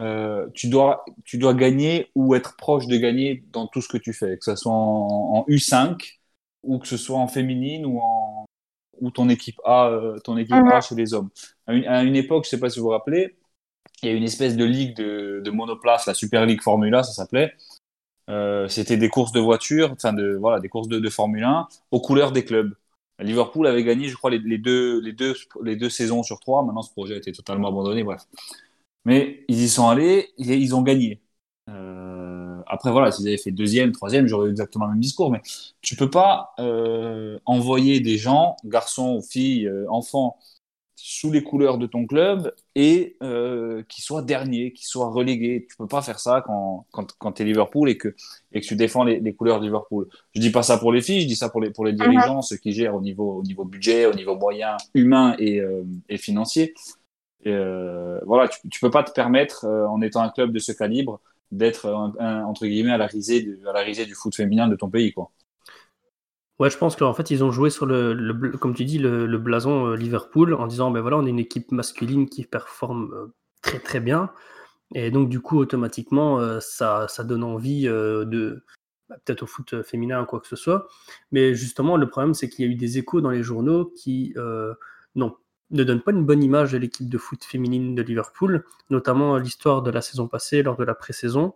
[0.00, 3.98] Euh, tu, dois, tu dois gagner ou être proche de gagner dans tout ce que
[3.98, 6.18] tu fais, que ce soit en, U5
[6.62, 8.46] ou que ce soit en féminine ou en
[9.00, 11.30] ou ton équipe A, euh, ton équipe A chez les hommes.
[11.66, 13.36] À une, époque, je sais pas si vous vous rappelez,
[14.02, 17.12] il y a une espèce de ligue de, de monoplace, la Super League Formula, ça
[17.12, 17.52] s'appelait.
[18.30, 21.66] Euh, c'était des courses de voitures, enfin de voilà, des courses de, de, Formule 1
[21.90, 22.74] aux couleurs des clubs.
[23.18, 26.64] Liverpool avait gagné, je crois, les, les, deux, les, deux, les deux saisons sur trois.
[26.64, 28.02] Maintenant, ce projet a été totalement abandonné.
[28.04, 28.22] Bref,
[29.04, 31.21] mais ils y sont allés et ils ont gagné.
[31.68, 35.30] Euh, après, voilà, s'ils avaient fait deuxième, troisième, j'aurais exactement le même discours.
[35.30, 35.40] Mais
[35.82, 40.38] tu peux pas euh, envoyer des gens, garçons, filles, euh, enfants,
[40.96, 45.66] sous les couleurs de ton club et euh, qui soient derniers, qui soient relégués.
[45.68, 48.14] Tu peux pas faire ça quand, quand, quand tu es Liverpool et que,
[48.52, 50.08] et que tu défends les, les, couleurs de Liverpool.
[50.34, 52.40] Je dis pas ça pour les filles, je dis ça pour les, pour les dirigeants,
[52.40, 55.60] ceux qui gèrent au niveau, au niveau budget, au niveau moyen, humain et,
[56.08, 56.72] et financier.
[57.44, 57.52] Et
[58.24, 61.20] voilà, tu, tu peux pas te permettre, en étant un club de ce calibre,
[61.52, 65.12] d'être entre guillemets à la risée à la risée du foot féminin de ton pays,
[65.12, 65.30] quoi.
[66.58, 69.86] Ouais, je pense qu'en fait, ils ont joué sur le, comme tu dis, le, blason
[69.86, 74.00] euh, Liverpool en disant, ben voilà, on est une équipe masculine qui performe très très
[74.00, 74.30] bien.
[74.94, 78.64] Et donc, du coup, automatiquement, ça, ça donne envie de,
[79.12, 80.88] bah, peut-être au foot féminin quoi que ce soit.
[81.32, 84.32] Mais justement, le problème, c'est qu'il y a eu des échos dans les journaux qui
[84.36, 84.74] euh,
[85.14, 85.36] n'ont
[85.72, 89.82] ne donne pas une bonne image de l'équipe de foot féminine de Liverpool, notamment l'histoire
[89.82, 91.54] de la saison passée lors de la pré-saison,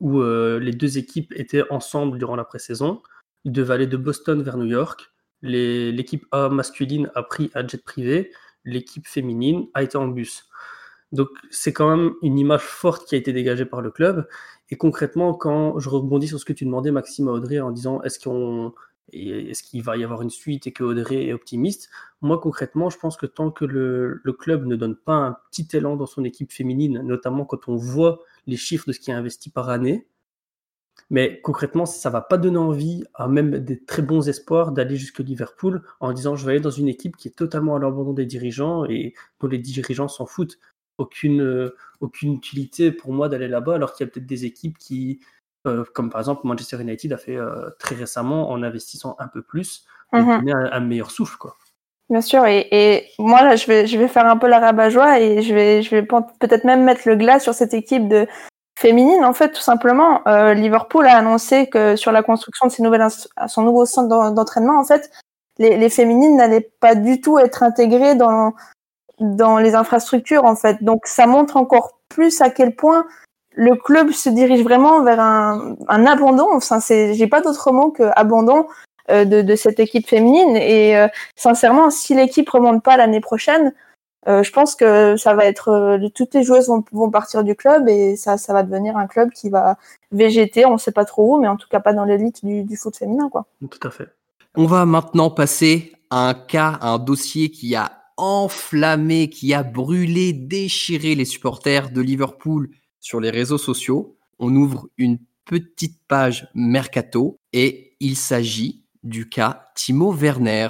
[0.00, 3.02] où euh, les deux équipes étaient ensemble durant la pré-saison.
[3.44, 5.12] Ils devaient aller de Boston vers New York.
[5.42, 8.32] L'équipe A masculine a pris un jet privé,
[8.64, 10.48] l'équipe féminine a été en bus.
[11.12, 14.26] Donc c'est quand même une image forte qui a été dégagée par le club.
[14.70, 18.18] Et concrètement, quand je rebondis sur ce que tu demandais, Maxime Audrey, en disant est-ce
[18.18, 18.72] qu'on
[19.12, 21.90] est-ce qu'il va y avoir une suite et que Audrey est optimiste?
[22.20, 25.96] Moi, concrètement, je pense que tant que le, club ne donne pas un petit élan
[25.96, 29.50] dans son équipe féminine, notamment quand on voit les chiffres de ce qui est investi
[29.50, 30.06] par année,
[31.10, 35.18] mais concrètement, ça va pas donner envie à même des très bons espoirs d'aller jusque
[35.20, 38.26] Liverpool en disant je vais aller dans une équipe qui est totalement à l'abandon des
[38.26, 40.58] dirigeants et dont les dirigeants s'en foutent.
[40.98, 45.20] Aucune, aucune utilité pour moi d'aller là-bas alors qu'il y a peut-être des équipes qui
[45.66, 49.42] euh, comme par exemple Manchester United a fait euh, très récemment en investissant un peu
[49.42, 50.38] plus, pour mhm.
[50.38, 51.36] donner un, meilleur souffle.
[51.38, 51.56] Quoi.
[52.10, 55.20] Bien sûr, et, et, moi là je vais, je vais faire un peu la rabat-joie
[55.20, 58.26] et je vais, je vais peut-être même mettre le glas sur cette équipe de
[58.78, 59.24] féminine.
[59.24, 63.06] En fait, tout simplement, euh, Liverpool a annoncé que sur la construction de ses nouvelles
[63.46, 65.10] son nouveau centre d'entraînement, en fait,
[65.58, 68.54] les, les féminines n'allaient pas du tout être intégrées dans,
[69.20, 70.82] dans les infrastructures, en fait.
[70.82, 73.06] Donc ça montre encore plus à quel point
[73.54, 76.48] le club se dirige vraiment vers un, abandon.
[76.52, 78.66] Enfin, c'est, j'ai pas d'autre mot que abandon
[79.10, 80.56] euh, de, cette équipe féminine.
[80.56, 83.74] Et euh, sincèrement, si l'équipe remonte pas l'année prochaine,
[84.28, 87.88] euh, je pense que ça va être toutes les joueuses vont, vont, partir du club
[87.88, 89.76] et ça, ça va devenir un club qui va
[90.12, 90.64] végéter.
[90.64, 92.96] On sait pas trop où, mais en tout cas pas dans l'élite du, du foot
[92.96, 93.46] féminin, quoi.
[93.68, 94.08] Tout à fait.
[94.54, 99.62] On va maintenant passer à un cas, à un dossier qui a enflammé, qui a
[99.62, 102.70] brûlé, déchiré les supporters de Liverpool
[103.02, 109.70] sur les réseaux sociaux, on ouvre une petite page Mercato et il s'agit du cas
[109.74, 110.68] Timo Werner.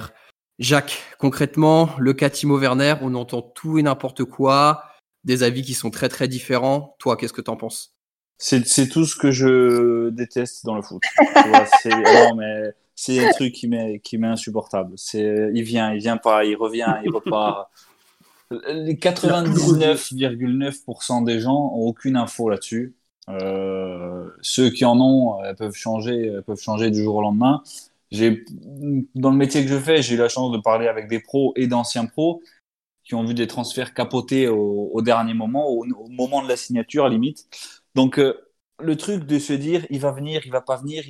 [0.59, 4.83] Jacques, concrètement, le cas Timo Werner, on entend tout et n'importe quoi,
[5.23, 6.95] des avis qui sont très très différents.
[6.99, 7.95] Toi, qu'est-ce que tu en penses?
[8.39, 11.01] C'est, tout ce que je déteste dans le foot.
[12.95, 14.93] c'est, un truc qui m'est, qui m'est insupportable.
[14.97, 17.69] C'est, il vient, il vient pas, il revient, il repart.
[18.67, 22.95] Les 99,9% des gens ont aucune info là-dessus.
[23.29, 27.63] Euh, ceux qui en ont euh, peuvent changer, euh, peuvent changer du jour au lendemain.
[28.11, 28.43] J'ai,
[29.15, 31.53] dans le métier que je fais, j'ai eu la chance de parler avec des pros
[31.55, 32.41] et d'anciens pros
[33.03, 37.09] qui ont vu des transferts capoter au, dernier moment, au, moment de la signature à
[37.09, 37.47] limite.
[37.95, 38.21] Donc
[38.79, 41.03] le truc de se dire il va venir, il va pas venir,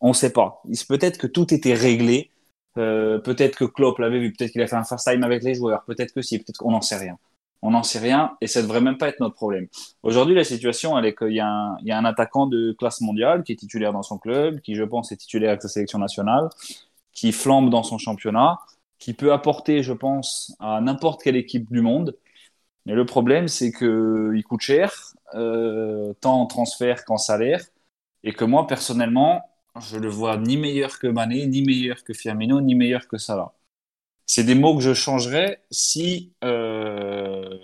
[0.00, 0.62] on ne sait pas.
[0.88, 2.30] Peut-être que tout était réglé
[2.76, 5.54] euh, peut-être que Klopp l'avait vu, peut-être qu'il a fait un first time avec les
[5.54, 7.18] joueurs, peut-être que si, peut-être qu'on n'en sait rien.
[7.60, 9.66] On n'en sait rien et ça devrait même pas être notre problème.
[10.04, 13.00] Aujourd'hui, la situation, elle est qu'il y, a un, y a un attaquant de classe
[13.00, 15.98] mondiale qui est titulaire dans son club, qui, je pense, est titulaire avec sa sélection
[15.98, 16.48] nationale,
[17.12, 18.60] qui flambe dans son championnat,
[18.98, 22.16] qui peut apporter, je pense, à n'importe quelle équipe du monde.
[22.86, 27.60] Mais le problème, c'est qu'il coûte cher, euh, tant en transfert qu'en salaire,
[28.24, 29.42] et que moi, personnellement,
[29.80, 33.52] je le vois ni meilleur que Mané, ni meilleur que Firmino, ni meilleur que Salah.
[34.26, 37.58] C'est des mots que je changerais si, euh,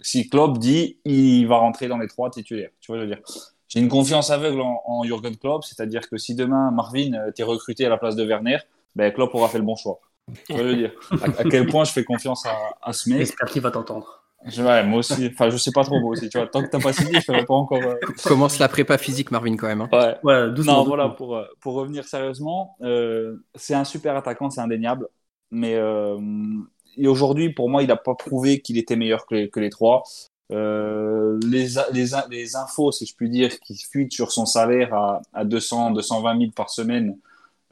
[0.00, 2.70] si Klopp dit il va rentrer dans les trois titulaires.
[2.80, 3.22] Tu vois, je veux dire?
[3.68, 7.42] J'ai une confiance aveugle en, en Jürgen Klopp, c'est-à-dire que si demain Marvin euh, t'es
[7.42, 8.58] recruté à la place de Werner,
[8.94, 10.00] ben Klopp aura fait le bon choix.
[10.46, 10.92] Tu vois, je veux dire?
[11.22, 13.18] À, à quel point je fais confiance à, à ce mec?
[13.18, 14.17] J'espère qu'il va t'entendre.
[14.46, 15.28] Je- ouais, moi aussi.
[15.32, 16.28] Enfin, je sais pas trop moi aussi.
[16.28, 17.82] Tu vois, tant que t'as pas signé, je savais pas encore.
[17.82, 19.80] euh, Commence la prépa physique, Marvin, quand même.
[19.82, 19.88] hein.
[19.92, 20.16] Ouais.
[20.22, 20.72] Ouais, doucement.
[20.74, 20.84] Non, doucement.
[20.84, 25.08] voilà, pour, euh, pour revenir sérieusement, euh, c'est un super attaquant, c'est indéniable.
[25.50, 26.18] Mais euh,
[26.96, 29.70] et aujourd'hui, pour moi, il n'a pas prouvé qu'il était meilleur que les, que les
[29.70, 30.02] trois.
[30.50, 35.44] Euh, les, les, infos, si je puis dire, qui fuitent sur son salaire à, à
[35.44, 37.18] 200, 220 000 par semaine,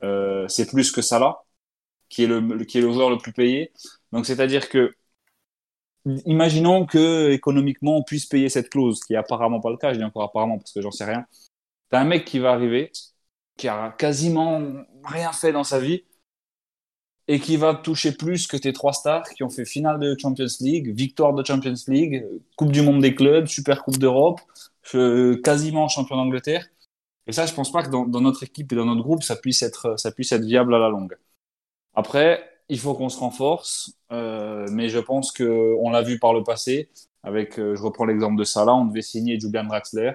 [0.03, 1.39] euh, c'est plus que Salah,
[2.09, 3.73] qui est le, le- qui est le joueur le plus payé.
[4.13, 4.93] Donc, c'est-à-dire que,
[6.25, 9.99] imaginons que économiquement on puisse payer cette clause, qui est apparemment pas le cas, je
[9.99, 11.27] dis encore apparemment parce que j'en sais rien.
[11.91, 12.93] T'as un mec qui va arriver,
[13.57, 14.61] qui a quasiment
[15.05, 16.05] rien fait dans sa vie,
[17.29, 20.47] et qui va toucher plus que tes trois stars qui ont fait finale de Champions
[20.61, 22.25] League, victoire de Champions League,
[22.57, 24.41] Coupe du Monde des clubs, Super Coupe d'Europe,
[24.95, 26.67] euh, quasiment champion d'Angleterre.
[27.27, 29.35] Et ça, je pense pas que dans, dans notre équipe et dans notre groupe, ça
[29.35, 31.17] puisse être, ça puisse être viable à la longue.
[31.95, 36.33] Après, il faut qu'on se renforce, euh, mais je pense que on l'a vu par
[36.33, 36.89] le passé.
[37.23, 40.13] Avec, euh, je reprends l'exemple de Salah, on devait signer Julian Draxler.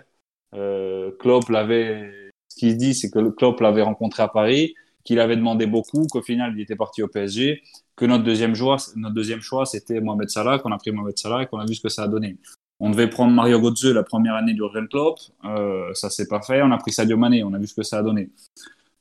[0.56, 2.30] Euh, Klopp l'avait.
[2.50, 6.22] Ce qu'il dit, c'est que Klopp l'avait rencontré à Paris, qu'il avait demandé beaucoup, qu'au
[6.22, 7.62] final il était parti au PSG,
[7.96, 11.44] que notre deuxième choix, notre deuxième choix, c'était Mohamed Salah, qu'on a pris Mohamed Salah
[11.44, 12.38] et qu'on a vu ce que ça a donné.
[12.80, 16.42] On devait prendre Mario Götze la première année du Jurgen Klopp, euh, ça s'est pas
[16.42, 16.62] fait.
[16.62, 18.30] On a pris Sadio Mané, on a vu ce que ça a donné.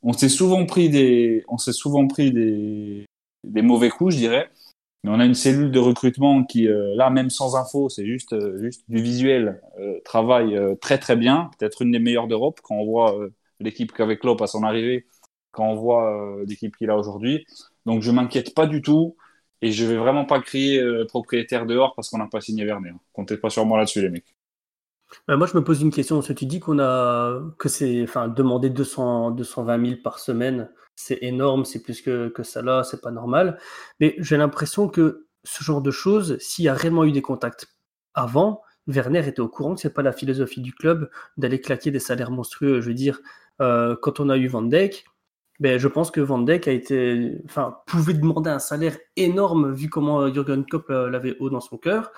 [0.03, 3.07] On s'est souvent pris des, on s'est souvent pris des,
[3.45, 4.51] des mauvais coups, je dirais.
[5.03, 8.35] Mais on a une cellule de recrutement qui, euh, là, même sans info, c'est juste,
[8.35, 12.75] euh, juste du visuel, euh, travaille très très bien, peut-être une des meilleures d'Europe quand
[12.77, 13.19] on voit
[13.61, 15.07] l'équipe qu'avec Klopp à son arrivée,
[15.53, 17.47] quand on voit l'équipe qu'il a aujourd'hui.
[17.87, 19.17] Donc je m'inquiète pas du tout
[19.63, 22.93] et je vais vraiment pas crier propriétaire dehors parce qu'on n'a pas signé Werner.
[23.13, 24.35] Comptez pas sur moi là-dessus, les mecs.
[25.29, 26.21] Moi, je me pose une question.
[26.21, 31.65] Tu dis qu'on a que c'est, enfin, demander 200, 220 000 par semaine, c'est énorme,
[31.65, 33.59] c'est plus que, que ça là, c'est pas normal.
[34.01, 37.69] Mais j'ai l'impression que ce genre de choses, s'il y a réellement eu des contacts
[38.15, 41.99] avant, Werner était au courant que c'est pas la philosophie du club d'aller claquer des
[41.99, 42.81] salaires monstrueux.
[42.81, 43.21] Je veux dire,
[43.61, 45.05] euh, quand on a eu Van Dijk,
[45.59, 49.89] ben, je pense que Van Dijk a été, enfin, pouvait demander un salaire énorme vu
[49.89, 52.13] comment Jurgen Klopp euh, l'avait haut dans son cœur.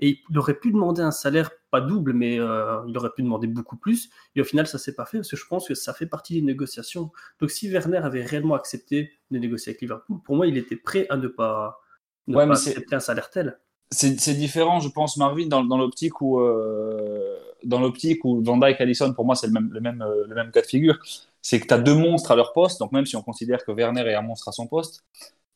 [0.00, 3.46] Et il aurait pu demander un salaire, pas double, mais euh, il aurait pu demander
[3.46, 4.10] beaucoup plus.
[4.34, 6.34] Et au final, ça s'est pas fait parce que je pense que ça fait partie
[6.34, 7.12] des négociations.
[7.40, 11.06] Donc si Werner avait réellement accepté de négocier avec Liverpool, pour moi, il était prêt
[11.10, 11.80] à ne pas,
[12.26, 13.58] ne Ouais, pas mais c'est- accepter un salaire tel.
[13.90, 18.56] C'est c'est différent, je pense, Marvin, dans, dans l'optique où, euh, dans l'optique où Van
[18.58, 20.98] Dijk, Allison, pour moi, c'est le même, le, même, euh, le même cas de figure.
[21.42, 23.70] C'est que tu as deux monstres à leur poste, donc même si on considère que
[23.72, 25.04] Werner est un monstre à son poste,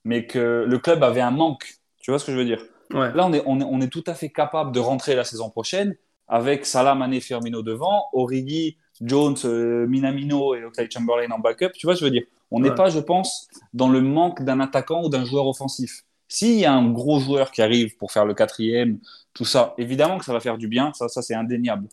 [0.04, 1.74] mais que le club avait un manque.
[2.00, 2.62] Tu vois ce que je veux dire?
[2.92, 3.12] Ouais.
[3.14, 5.50] Là, on est, on, est, on est tout à fait capable de rentrer la saison
[5.50, 5.94] prochaine
[6.26, 11.70] avec Salah, Mané, Firmino devant, Origi, Jones, euh, Minamino et Oxlade Chamberlain en backup.
[11.74, 12.74] Tu vois, je veux dire, on n'est Ouais.
[12.74, 16.02] pas, je pense, dans le manque d'un attaquant ou d'un joueur offensif.
[16.28, 18.98] S'il y a un gros joueur qui arrive pour faire le quatrième,
[19.32, 21.88] tout ça, évidemment que ça va faire du bien, ça, ça c'est indéniable.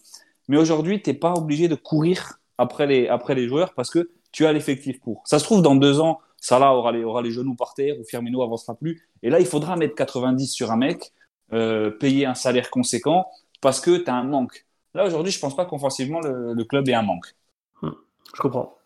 [0.48, 4.10] Mais aujourd'hui, tu n'es pas obligé de courir après les, après les joueurs parce que
[4.32, 5.22] tu as l'effectif pour.
[5.26, 8.04] Ça se trouve, dans deux ans, Salah aura les, aura les genoux par terre ou
[8.04, 9.02] Firmino avancera plus.
[9.24, 11.12] Et là, il faudra mettre 90 sur un mec,
[11.54, 13.26] euh, payer un salaire conséquent
[13.62, 14.68] parce que tu as un manque.
[14.94, 17.34] Là, aujourd'hui, je pense pas qu'offensivement, le, club ait un manque.
[17.82, 18.78] Je comprends.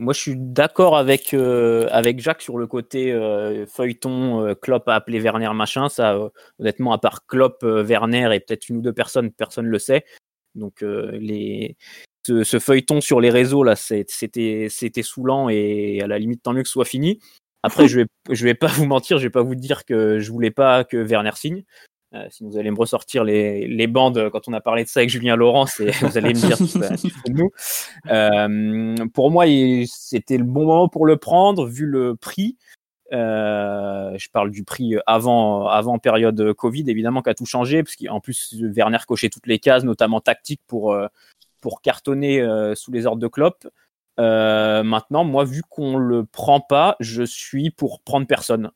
[0.00, 4.88] Moi, je suis d'accord avec, euh, avec Jacques sur le côté euh, feuilleton, euh, Klopp
[4.88, 5.88] a appelé Werner machin.
[5.88, 6.18] Ça,
[6.58, 10.04] honnêtement, à part Klopp, Werner et peut-être une ou deux personnes, personne ne le sait.
[10.56, 11.76] Donc, les...
[12.26, 16.52] ce, ce feuilleton sur les réseaux, là, c'était c'était saoulant et à la limite, tant
[16.52, 17.20] mieux que ce soit fini.
[17.62, 20.30] Après, je vais, je vais pas vous mentir, je vais pas vous dire que je
[20.32, 21.64] voulais pas que Werner signe.
[22.14, 25.00] Euh, si vous allez me ressortir les, les bandes quand on a parlé de ça
[25.00, 26.56] avec Julien Laurent, c'est- vous allez me dire
[27.26, 27.50] de nous.
[28.10, 29.46] Euh, pour moi,
[29.86, 32.56] c'était le bon moment pour le prendre, vu le prix.
[33.12, 37.96] Euh, je parle du prix avant, avant période Covid, évidemment, qui a tout changé, parce
[37.96, 41.06] qu'en plus, Werner cochait toutes les cases, notamment tactiques, pour, euh,
[41.64, 43.66] pour cartonner euh, sous les ordres de Klopp.
[44.20, 48.70] Euh, maintenant, moi, vu qu'on le prend pas, je suis pour prendre personne.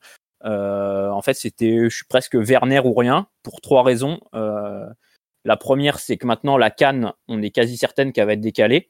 [0.46, 4.20] Euh, en fait, c'était, je suis presque Werner ou rien, pour trois raisons.
[4.32, 8.88] La première, c'est que maintenant, la Cannes, on est quasi certaine qu'elle va être décalée.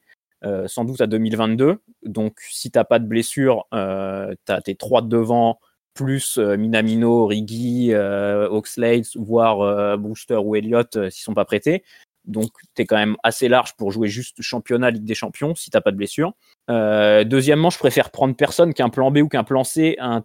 [0.67, 1.79] Sans doute à 2022.
[2.03, 5.59] Donc, si t'as pas de blessure, euh, t'as tes trois de devant,
[5.93, 11.83] plus Minamino, euh, Oxlade, voire Brewster ou Elliott s'ils sont pas prêtés.
[12.29, 15.81] Donc, t'es quand même assez large pour jouer juste championnat, Ligue des Champions, si t'as
[15.81, 16.33] pas de blessure.
[16.69, 20.23] Euh, deuxièmement, je préfère prendre personne qu'un plan B ou qu'un plan C, un,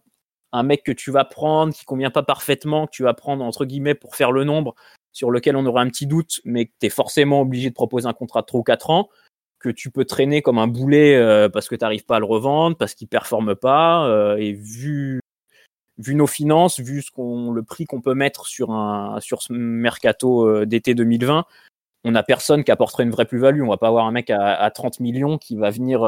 [0.52, 3.64] un mec que tu vas prendre, qui convient pas parfaitement, que tu vas prendre entre
[3.64, 4.74] guillemets pour faire le nombre,
[5.12, 8.06] sur lequel on aurait un petit doute, mais que tu es forcément obligé de proposer
[8.06, 9.08] un contrat de 3 ou 4 ans,
[9.58, 12.26] que tu peux traîner comme un boulet euh, parce que tu n'arrives pas à le
[12.26, 15.20] revendre, parce qu'il performe pas, euh, et vu
[15.98, 19.52] vu nos finances, vu ce qu'on le prix qu'on peut mettre sur un sur ce
[19.52, 21.44] mercato euh, d'été 2020,
[22.04, 23.62] on a personne qui apporterait une vraie plus-value.
[23.62, 26.00] On va pas avoir un mec à, à 30 millions qui va venir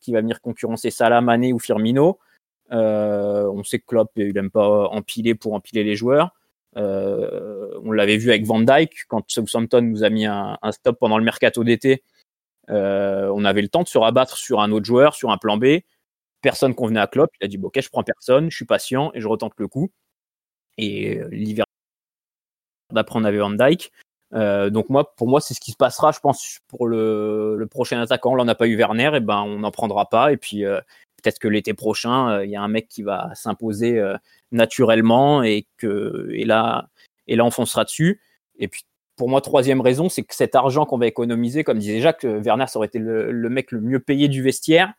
[0.00, 2.18] qui va venir concurrencer Salah, ou Firmino.
[2.70, 6.32] on sait que Klopp il aime pas empiler pour empiler les joueurs.
[6.76, 11.18] Euh, on l'avait vu avec Van Dyke quand Southampton nous a mis un, stop pendant
[11.18, 12.04] le mercato d'été.
[12.70, 15.56] Euh, on avait le temps de se rabattre sur un autre joueur, sur un plan
[15.56, 15.80] B.
[16.42, 17.30] Personne convenait à Klopp.
[17.40, 19.68] Il a dit bon, ok, je prends personne, je suis patient et je retente le
[19.68, 19.90] coup.
[20.76, 21.64] Et euh, l'hiver
[22.92, 23.90] d'après, on avait Van Dyke.
[24.32, 28.34] Donc moi, pour moi, c'est ce qui se passera, je pense, pour le, prochain attaquant.
[28.34, 30.32] Là, on n'a pas eu Werner, et ben on n'en prendra pas.
[30.32, 34.02] Et puis peut-être que l'été prochain, il y a un mec qui va s'imposer
[34.52, 36.88] naturellement et que et là
[37.26, 38.20] et là on foncera dessus.
[38.58, 38.82] Et puis
[39.16, 42.66] pour moi troisième raison, c'est que cet argent qu'on va économiser, comme disait Jacques, Werner
[42.68, 44.92] ça aurait été le, mec le mieux payé du vestiaire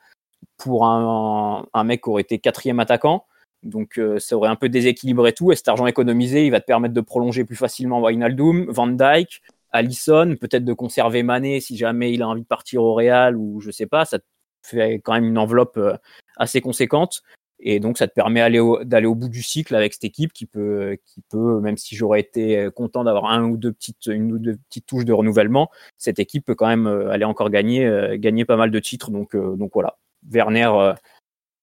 [0.58, 3.26] pour un, un mec qui aurait été quatrième attaquant.
[3.64, 6.66] Donc euh, ça aurait un peu déséquilibré tout et cet argent économisé, il va te
[6.66, 9.42] permettre de prolonger plus facilement Wijnaldum, Van Dijk,
[9.72, 13.60] Allison, peut-être de conserver Mané si jamais il a envie de partir au Real ou
[13.60, 14.26] je sais pas, ça te
[14.64, 15.96] fait quand même une enveloppe euh,
[16.38, 17.22] assez conséquente.
[17.60, 18.40] Et donc, ça te permet
[18.86, 20.98] d'aller au, bout du cycle avec cette équipe qui peut,
[21.34, 25.04] même si j'aurais été content d'avoir un ou deux petites, une ou deux petites touches
[25.04, 28.72] de renouvellement, cette équipe peut quand même euh, aller encore gagner, euh, gagner pas mal
[28.72, 29.12] de titres.
[29.12, 29.98] Euh, donc voilà.
[30.32, 30.94] Werner,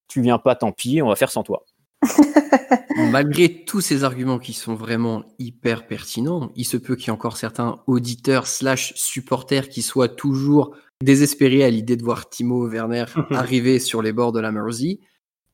[0.08, 1.64] tu viens pas, tant pis, on va faire sans toi.
[3.10, 7.12] Malgré tous ces arguments qui sont vraiment hyper pertinents, il se peut qu'il y ait
[7.12, 13.04] encore certains auditeurs slash supporters qui soient toujours désespérés à l'idée de voir Timo Werner
[13.30, 15.00] arriver sur les bords de la Mersey.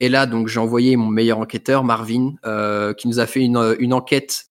[0.00, 3.76] Et là, donc, j'ai envoyé mon meilleur enquêteur, Marvin, euh, qui nous a fait une,
[3.78, 4.46] une, enquête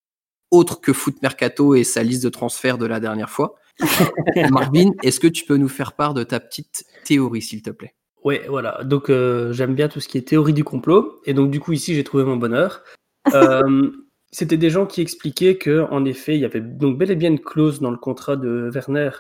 [0.50, 3.56] autre que Foot Mercato et sa liste de transferts de la dernière fois.
[4.50, 7.96] Marvin, est-ce que tu peux nous faire part de ta petite théorie, s'il te plaît?
[8.24, 8.84] Oui, voilà.
[8.84, 11.22] Donc, euh, j'aime bien tout ce qui est théorie du complot.
[11.26, 12.84] Et donc, du coup, ici, j'ai trouvé mon bonheur.
[13.36, 13.92] Euh,
[14.32, 17.30] c'était des gens qui expliquaient que, en effet, il y avait donc bel et bien
[17.30, 19.12] une clause dans le contrat de Werner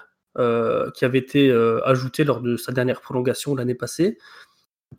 [0.95, 1.51] qui avait été
[1.85, 4.17] ajoutée lors de sa dernière prolongation l'année passée,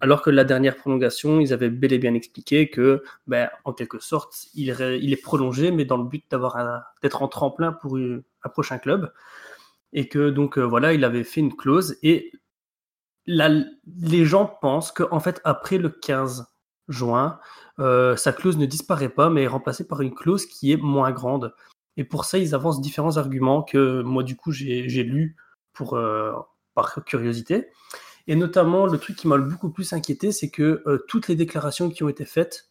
[0.01, 3.99] alors que la dernière prolongation, ils avaient bel et bien expliqué que, ben, en quelque
[3.99, 8.79] sorte, il, est prolongé, mais dans le but d'avoir d'être en tremplin pour un prochain
[8.79, 9.13] club.
[9.93, 11.99] Et que donc euh, voilà, il avait fait une clause.
[12.03, 12.33] Et
[13.27, 16.47] les gens pensent qu'en fait, après le 15
[16.89, 17.39] juin,
[17.79, 21.11] euh, sa clause ne disparaît pas, mais est remplacée par une clause qui est moins
[21.13, 21.55] grande.
[21.97, 25.37] Et pour ça, ils avancent différents arguments que moi, du coup, j'ai lu
[25.93, 26.33] euh,
[26.75, 27.69] par curiosité.
[28.27, 31.91] Et notamment, le truc qui m'a beaucoup plus inquiété, c'est que euh, toutes les déclarations
[31.91, 32.69] qui ont été faites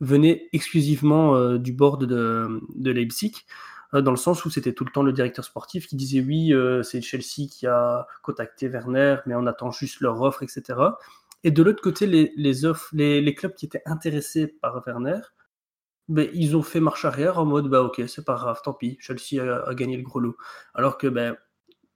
[0.00, 3.44] venaient exclusivement du board de, Leipzig,
[3.92, 6.52] dans le sens où c'était tout le temps le directeur sportif qui disait oui,
[6.84, 10.78] c'est Chelsea qui a contacté Werner, mais on attend juste leur offre, etc.
[11.42, 15.20] Et de l'autre côté, les, les, les, clubs qui étaient intéressés par Werner,
[16.08, 18.96] ben, ils ont fait marche arrière en mode bah ok, c'est pas grave, tant pis,
[19.00, 20.36] Chelsea a, a, gagné le gros lot.
[20.74, 21.36] Alors que ben,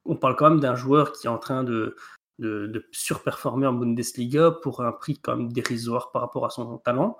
[0.05, 1.97] on parle quand même d'un joueur qui est en train de,
[2.39, 7.17] de, surperformer en Bundesliga pour un prix quand même dérisoire par rapport à son talent.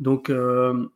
[0.00, 0.88] Donc, euh,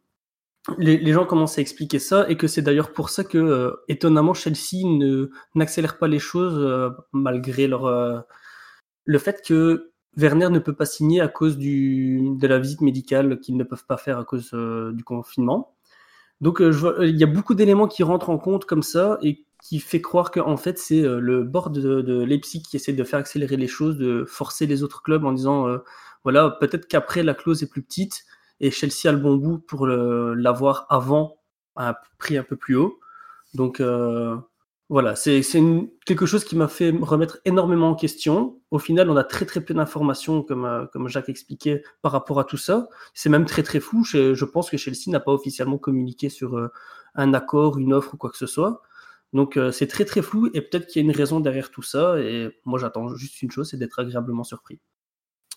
[0.79, 4.35] les, gens commencent à expliquer ça et que c'est d'ailleurs pour ça que, euh, étonnamment,
[4.35, 8.25] Chelsea ne, n'accélère pas les choses euh, malgré leur,
[9.05, 13.39] le fait que Werner ne peut pas signer à cause du, de la visite médicale
[13.41, 15.75] qu'ils ne peuvent pas faire à cause du confinement.
[16.41, 20.01] Donc, il y a beaucoup d'éléments qui rentrent en compte comme ça et qui fait
[20.01, 23.19] croire que en fait c'est euh, le board de, de, Leipzig qui essaie de faire
[23.19, 25.79] accélérer les choses, de forcer les autres clubs en disant euh,
[26.25, 28.25] voilà peut-être qu'après la clause est plus petite
[28.61, 31.39] et Chelsea a le bon bout pour l'avoir avant
[31.77, 32.99] à un prix un peu plus haut.
[33.55, 34.37] Donc euh,
[34.89, 35.43] voilà, c'est
[36.05, 38.61] quelque chose qui m'a fait remettre énormément en question.
[38.71, 42.45] Au final, on a très très peu d'informations, comme, comme Jacques expliquait, par rapport à
[42.45, 42.89] tout ça.
[43.15, 44.05] C'est même très très fou.
[44.05, 46.71] Je, pense que Chelsea n'a pas officiellement communiqué sur
[47.17, 48.83] un accord, une offre ou quoi que ce soit.
[49.33, 51.83] Donc euh, c'est très très flou et peut-être qu'il y a une raison derrière tout
[51.83, 52.19] ça.
[52.21, 54.81] Et moi j'attends juste une chose, c'est d'être agréablement surpris.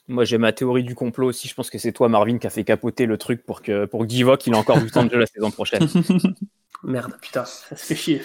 [0.10, 1.48] Moi j'ai ma théorie du complot aussi.
[1.48, 4.06] Je pense que c'est toi Marvin qui a fait capoter le truc pour que pour
[4.06, 5.88] Divock il ait encore du temps de jeu la saison prochaine.
[6.84, 8.22] Merde, putain, ça se fait chier.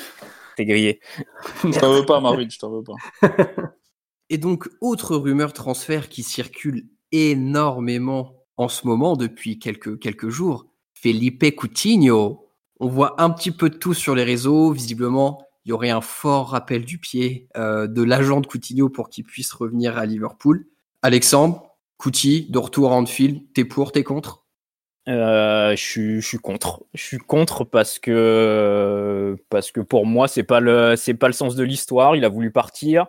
[0.57, 1.01] T'es grillé.
[1.64, 3.37] je t'en veux pas Marvin, je t'en veux pas.
[4.30, 10.66] et donc autre rumeur transfert qui circule énormément en ce moment depuis quelques quelques jours.
[10.95, 12.45] Felipe Coutinho
[12.80, 14.72] on voit un petit peu de tout sur les réseaux.
[14.72, 19.09] Visiblement, il y aurait un fort rappel du pied euh, de l'agent de Coutinho pour
[19.09, 20.66] qu'il puisse revenir à Liverpool.
[21.03, 24.45] Alexandre, Couti, de retour à Anfield, t'es pour, t'es contre?
[25.09, 26.85] Euh, je, suis, contre.
[26.95, 31.57] Je suis contre parce que parce que pour moi c'est pas le pas le sens
[31.57, 32.17] de l'histoire.
[32.17, 33.07] Il a voulu partir.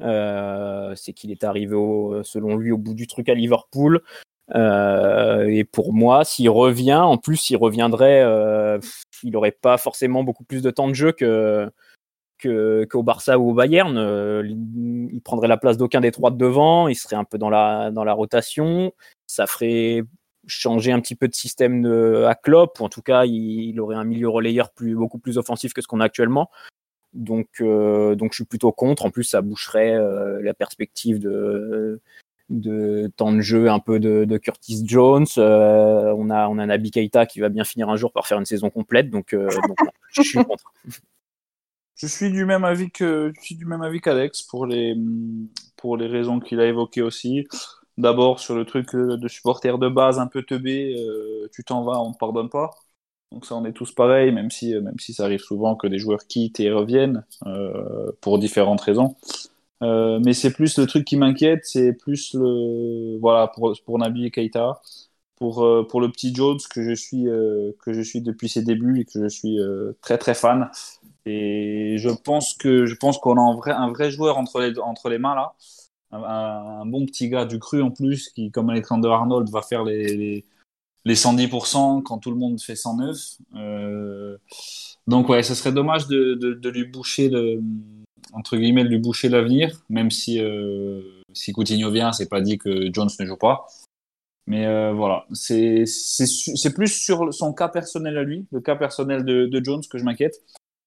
[0.00, 1.74] Euh, c'est qu'il est arrivé
[2.22, 4.02] selon lui au bout du truc à Liverpool.
[4.54, 8.22] Euh, et pour moi, s'il revient, en plus, il reviendrait,
[9.22, 11.70] il n'aurait pas forcément beaucoup plus de temps de jeu que
[12.42, 13.96] qu'au Barça ou au Bayern.
[14.44, 16.88] il prendrait la place d'aucun des trois de devant.
[16.88, 18.92] Il serait un peu dans la dans la rotation.
[19.26, 20.04] Ça ferait
[20.46, 23.96] changer un petit peu de système de, à Klopp, ou en tout cas, il, aurait
[23.96, 26.50] un milieu relayeur plus, beaucoup plus offensif que ce qu'on a actuellement.
[27.12, 29.04] Donc, euh, donc je suis plutôt contre.
[29.04, 32.00] En plus, ça boucherait euh, la perspective de,
[32.48, 35.26] de temps de jeu un peu de, Curtis Jones.
[35.38, 38.38] Euh, on a on a Nabi Keita qui va bien finir un jour par faire
[38.38, 39.10] une saison complète.
[39.10, 39.76] Donc, donc
[40.10, 40.72] je suis contre.
[41.96, 44.96] Je suis du même avis que je suis du même avis qu'Alex pour les
[45.76, 47.46] pour les raisons qu'il a évoquées aussi.
[47.98, 51.84] D'abord sur le truc euh, de supporter de base un peu teubé, euh, tu t'en
[51.84, 52.70] vas, on te pardonne pas.
[53.32, 55.86] Donc ça, on est tous pareils, même si, euh, même si ça arrive souvent que
[55.86, 57.24] des joueurs quittent et reviennent
[58.20, 59.16] pour différentes raisons.
[59.82, 64.30] mais c'est plus le truc qui m'inquiète, c'est plus le voilà pour, pour Nabi et
[64.30, 64.80] Keita,
[65.36, 67.24] pour, pour le petit Jones que je suis
[67.80, 69.58] que je suis depuis ses débuts et que je suis
[70.02, 70.70] très très fan.
[71.26, 75.18] Et je pense que je pense qu'on a un vrai, joueur entre les, entre les
[75.18, 75.54] mains là
[76.12, 80.44] un, bon petit gars du cru en plus, qui, comme Alexander Arnold, va faire les,
[81.04, 83.18] les, 110% quand tout le monde fait 109.
[83.56, 84.36] Euh,
[85.06, 87.60] donc ouais, ce serait dommage de, de, lui boucher le,
[88.32, 91.00] entre guillemets, de lui boucher l'avenir, même si euh,
[91.32, 93.66] si Coutinho vient, c'est pas dit que Jones ne joue pas.
[94.46, 95.84] Mais euh, voilà, c'est
[96.74, 100.42] plus sur son cas personnel à lui, le cas personnel de Jones que je m'inquiète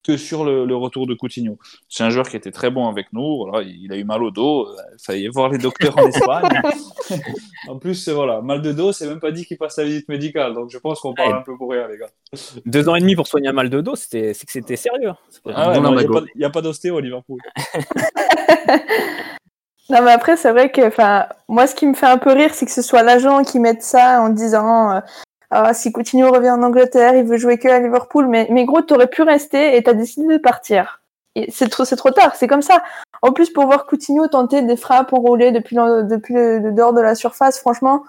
[0.06, 1.58] que sur le, retour de Coutinho.
[1.88, 3.38] C'est un joueur qui était très bon avec nous.
[3.38, 4.68] Voilà, il a eu mal au dos.
[4.68, 6.60] Il euh, fallait voir les docteurs en Espagne.
[7.68, 10.54] en plus, voilà, mal de dos, c'est même pas dit qu'il passe la visite médicale.
[10.54, 12.10] Donc je pense qu'on parle un peu pour rien, les gars.
[12.64, 15.12] Deux ans et demi pour soigner un mal de dos, c'est que c'était sérieux.
[15.46, 17.40] Ah il n'y a, pas d'ostéo à Liverpool.
[19.88, 22.52] Non, mais après, c'est vrai que, enfin, moi, ce qui me fait un peu rire,
[22.54, 25.00] c'est que ce soit l'agent qui mette ça en disant, euh,
[25.50, 28.82] ah, si Coutinho revient en Angleterre, il veut jouer que à Liverpool, mais, mais gros,
[28.82, 31.02] t'aurais pu rester et t'as décidé de partir.
[31.50, 32.82] C'est trop, trop tard, c'est comme ça.
[33.22, 37.00] En plus, pour voir Coutinho tenter des frappes enroulées depuis, le, depuis le, dehors de
[37.00, 38.04] la surface, franchement,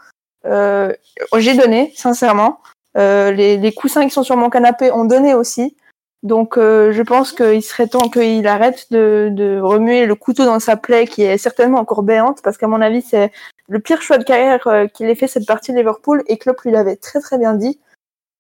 [0.46, 0.94] euh,
[1.38, 2.60] j'ai donné, sincèrement.
[2.98, 5.76] Euh, les, les, coussins qui sont sur mon canapé ont donné aussi.
[6.24, 10.76] Donc, euh, je pense qu'il serait temps qu'il arrête de, remuer le couteau dans sa
[10.76, 13.32] plaie, qui est certainement encore béante, parce qu'à mon avis, c'est
[13.70, 16.62] le pire choix de carrière euh, qu'il ait fait cette partie de Liverpool et Klopp
[16.62, 17.80] lui l'avait très très bien dit.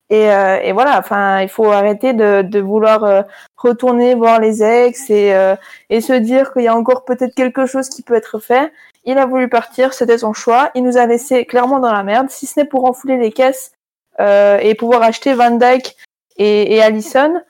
[0.10, 3.26] Et, euh, voilà, enfin, il faut arrêter de, vouloir
[3.58, 5.34] retourner voir les ex et,
[5.90, 8.72] et se dire qu'il y a encore peut-être quelque chose qui peut être fait.
[9.04, 10.72] Il a voulu partir, c'était son choix.
[10.76, 13.74] Il nous a laissé clairement dans la merde, si ce n'est pour enfouler les caisses
[14.20, 15.98] et pouvoir acheter Van Dyke
[16.38, 17.42] et, et Allison.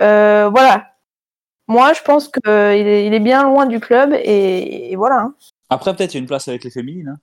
[0.00, 0.86] Voilà.
[1.68, 5.20] Moi, je pense qu'il est, il est bien loin du club et, et voilà.
[5.20, 5.34] Hein.
[5.68, 7.16] Après, peut-être il y a une place avec les féminines.
[7.16, 7.20] Hein.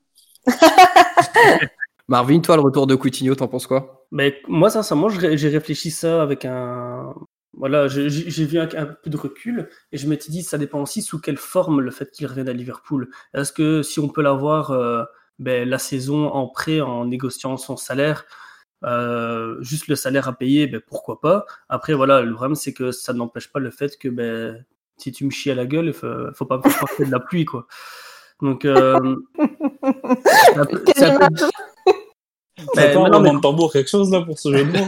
[2.08, 4.08] Marvin, toi, le retour de Coutinho, t'en penses quoi?
[4.12, 7.14] Mais Moi, sincèrement, j'ai réfléchi ça avec un.
[7.54, 11.20] Voilà, j'ai vu un, peu de recul et je m'étais dit, ça dépend aussi sous
[11.20, 13.10] quelle forme le fait qu'il revienne à Liverpool.
[13.34, 15.04] Est-ce que si on peut l'avoir euh,
[15.40, 18.26] ben, la saison en prêt en négociant son salaire,
[18.84, 21.46] euh, juste le salaire à payer, ben, pourquoi pas.
[21.70, 24.64] Après, voilà, le problème, c'est que ça n'empêche pas le fait que ben,
[24.98, 27.46] si tu me chies à la gueule, il faut, faut pas faire de la pluie,
[27.46, 27.68] quoi.
[28.42, 29.16] Donc, euh,
[30.54, 31.28] ça peut, ça peut...
[32.76, 33.40] Mais, non, mais...
[33.40, 34.88] tambour quelque chose là pour ce jeu de mots.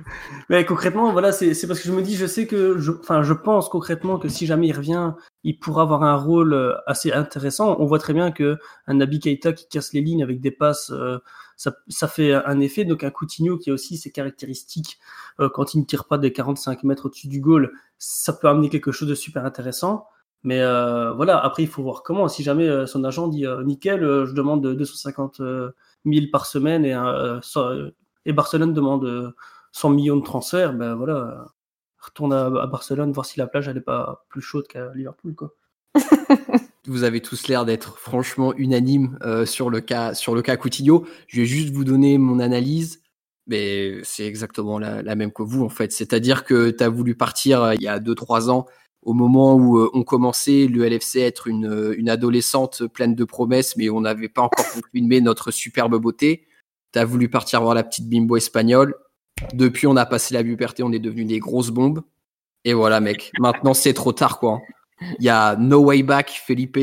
[0.48, 3.68] mais concrètement, voilà, c'est parce que je me dis, je sais que, enfin, je pense
[3.68, 5.12] concrètement que si jamais il revient,
[5.44, 7.76] il pourra avoir un rôle euh, assez intéressant.
[7.78, 10.90] On voit très bien que un Nabi Keita qui casse les lignes avec des passes,
[10.90, 11.18] euh,
[11.56, 12.84] ça, ça, fait un effet.
[12.84, 14.98] Donc un Coutinho qui a aussi ses caractéristiques
[15.40, 18.68] euh, quand il ne tire pas des 45 mètres au-dessus du goal, ça peut amener
[18.68, 20.06] quelque chose de super intéressant.
[20.44, 22.28] Mais euh, voilà, après, il faut voir comment.
[22.28, 25.40] Si jamais euh, son agent dit euh, nickel, je demande 250
[26.04, 26.96] 000 par semaine et,
[28.24, 29.34] et Barcelone demande
[29.72, 31.46] 100 millions de transferts, ben voilà,
[31.98, 35.34] retourne à, Barcelone voir si la plage elle n'est pas plus chaude qu'à Liverpool.
[35.34, 35.54] Quoi.
[36.86, 41.06] vous avez tous l'air d'être franchement unanime sur, le cas, sur le cas Coutinho.
[41.26, 43.02] Je vais juste vous donner mon analyse.
[43.48, 45.90] Mais c'est exactement la, même que vous en fait.
[45.92, 48.66] C'est-à-dire que tu as voulu partir il y a 2-3 ans
[49.02, 53.14] au moment où euh, on commençait le LFC à être une, euh, une adolescente pleine
[53.14, 56.46] de promesses, mais on n'avait pas encore filmé notre superbe beauté.
[56.92, 58.94] Tu as voulu partir voir la petite bimbo espagnole.
[59.54, 62.02] Depuis, on a passé la puberté, on est devenu des grosses bombes.
[62.64, 63.32] Et voilà, mec.
[63.38, 64.60] Maintenant, c'est trop tard, quoi.
[65.18, 66.78] Il y a no way back, Felipe.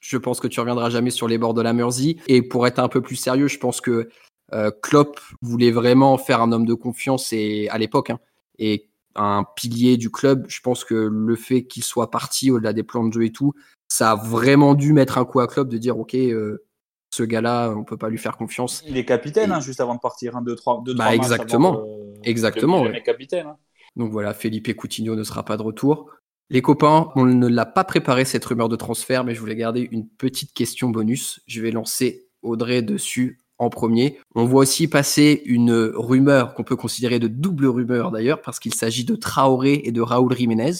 [0.00, 2.16] je pense que tu reviendras jamais sur les bords de la Mersey.
[2.28, 4.08] Et pour être un peu plus sérieux, je pense que
[4.54, 8.18] euh, Klopp voulait vraiment faire un homme de confiance et à l'époque hein,
[8.58, 10.46] et un pilier du club.
[10.48, 13.52] Je pense que le fait qu'il soit parti au-delà des plans de jeu et tout,
[13.88, 16.14] ça a vraiment dû mettre un coup à Klopp de dire ok.
[16.14, 16.64] Euh,
[17.12, 18.82] ce gars-là, on peut pas lui faire confiance.
[18.86, 21.84] Il est capitaine, hein, juste avant de partir, 2 3 bah, exactement,
[22.24, 22.84] exactement.
[23.04, 23.48] capitaine.
[23.48, 23.56] Hein.
[23.96, 26.10] Donc voilà, Felipe Coutinho ne sera pas de retour.
[26.48, 29.88] Les copains, on ne l'a pas préparé cette rumeur de transfert, mais je voulais garder
[29.92, 31.40] une petite question bonus.
[31.46, 34.18] Je vais lancer Audrey dessus en premier.
[34.34, 38.74] On voit aussi passer une rumeur qu'on peut considérer de double rumeur d'ailleurs, parce qu'il
[38.74, 40.72] s'agit de Traoré et de Raúl Jiménez.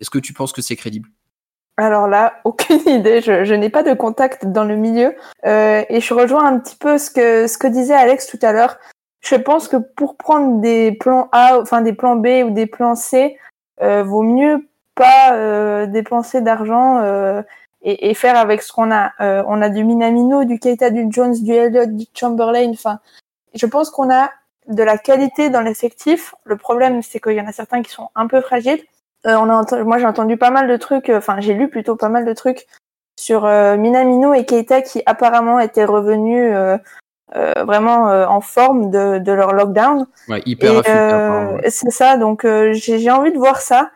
[0.00, 1.08] Est-ce que tu penses que c'est crédible?
[1.84, 3.20] Alors là, aucune idée.
[3.20, 5.14] Je, n'ai pas de contact dans le milieu
[5.46, 8.52] euh, et je rejoins un petit peu ce que ce que disait Alex tout à
[8.52, 8.78] l'heure.
[9.20, 12.94] Je pense que pour prendre des plans A, enfin des plans B ou des plans
[12.94, 13.36] C,
[13.82, 14.68] euh, vaut mieux
[14.98, 17.42] pas euh, dépenser d'argent euh,
[17.82, 19.12] et, et, faire avec ce qu'on a.
[19.20, 22.70] Euh, on a du Minamino, du Keita, du Jones, du Elliott, du Chamberlain.
[22.70, 22.98] Enfin,
[23.54, 24.30] je pense qu'on a
[24.66, 26.34] de la qualité dans l'effectif.
[26.44, 28.82] Le problème, c'est qu'il y en a certains qui sont un peu fragiles.
[29.26, 31.10] Euh, on a moi, j'ai entendu pas mal de trucs.
[31.10, 32.66] Enfin, j'ai lu plutôt pas mal de trucs
[33.18, 39.52] sur Minamino et Keita qui apparemment étaient revenus euh, vraiment en forme de, de, leur
[39.52, 40.06] lockdown.
[40.28, 43.90] Ouais, hyper euh, C'est ça, donc j'ai envie de voir ça.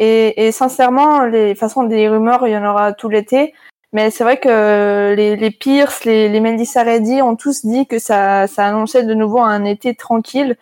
[0.00, 3.54] Et, et, sincèrement, les de façon des rumeurs, il y en aura tout l'été.
[3.92, 8.00] Mais c'est vrai que les, les Pierce, les, les Mendy Saredi ont tous dit que
[8.00, 10.56] ça, ça annonçait de nouveau un été tranquille.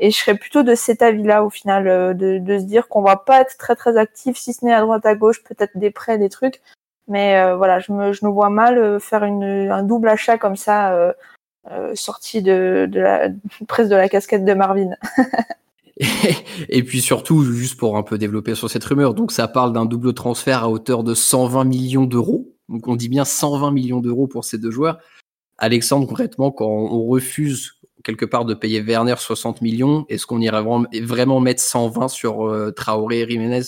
[0.00, 3.02] Et je serais plutôt de cet avis-là au final, euh, de, de se dire qu'on
[3.02, 5.90] va pas être très très actif, si ce n'est à droite à gauche, peut-être des
[5.90, 6.60] prêts, des trucs.
[7.08, 10.38] Mais euh, voilà, je me, je me vois mal euh, faire une, un double achat
[10.38, 10.94] comme ça,
[11.70, 13.28] euh, sorti de, de la
[13.68, 14.90] presque de la casquette de Marvin.
[16.68, 19.84] Et puis surtout, juste pour un peu développer sur cette rumeur, donc ça parle d'un
[19.84, 22.48] double transfert à hauteur de 120 millions d'euros.
[22.68, 24.98] Donc on dit bien 120 millions d'euros pour ces deux joueurs.
[25.58, 30.62] Alexandre, concrètement, quand on refuse quelque part de payer Werner 60 millions, est-ce qu'on irait
[31.02, 33.62] vraiment, mettre 120 sur euh, Traoré et Jiménez?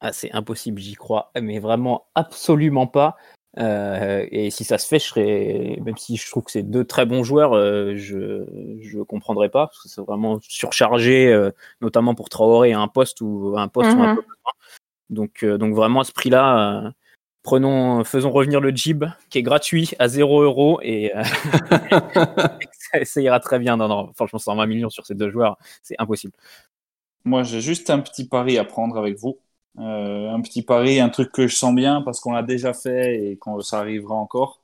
[0.00, 3.16] Ah, C'est impossible, j'y crois, mais vraiment absolument pas.
[3.58, 6.84] Euh, et si ça se fait, je serais, même si je trouve que c'est deux
[6.84, 8.46] très bons joueurs, euh, je
[8.80, 11.50] je comprendrais pas parce que c'est vraiment surchargé, euh,
[11.82, 14.16] notamment pour Traoré un poste ou un poste un mhm.
[14.16, 14.36] peu plus
[15.10, 16.90] Donc euh, donc vraiment à ce prix-là, euh,
[17.42, 21.12] prenons, faisons revenir le Jib qui est gratuit à 0 euros et
[22.72, 23.76] ça, ça, ira très bien.
[23.76, 26.32] Non non, franchement 120 millions sur ces deux joueurs, c'est impossible.
[27.24, 29.38] Moi j'ai juste un petit pari à prendre avec vous.
[29.78, 33.16] Euh, un petit pari, un truc que je sens bien parce qu'on l'a déjà fait
[33.16, 34.60] et quand ça arrivera encore.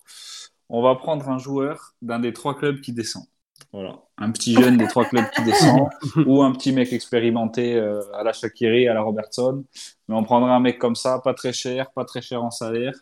[0.69, 3.25] On va prendre un joueur d'un des trois clubs qui descend.
[3.73, 5.89] Voilà, un petit jeune des trois clubs qui descend
[6.27, 9.65] ou un petit mec expérimenté euh, à la Shakiri, à la Robertson.
[10.09, 12.95] Mais on prendra un mec comme ça, pas très cher, pas très cher en salaire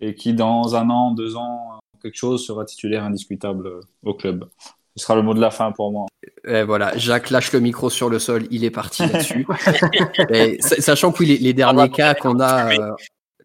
[0.00, 4.48] et qui dans un an, deux ans, quelque chose sera titulaire indiscutable euh, au club.
[4.96, 6.06] Ce sera le mot de la fin pour moi.
[6.46, 9.46] Et voilà, Jacques lâche le micro sur le sol, il est parti là-dessus.
[10.80, 12.92] sachant que les, les derniers cas qu'on a, euh,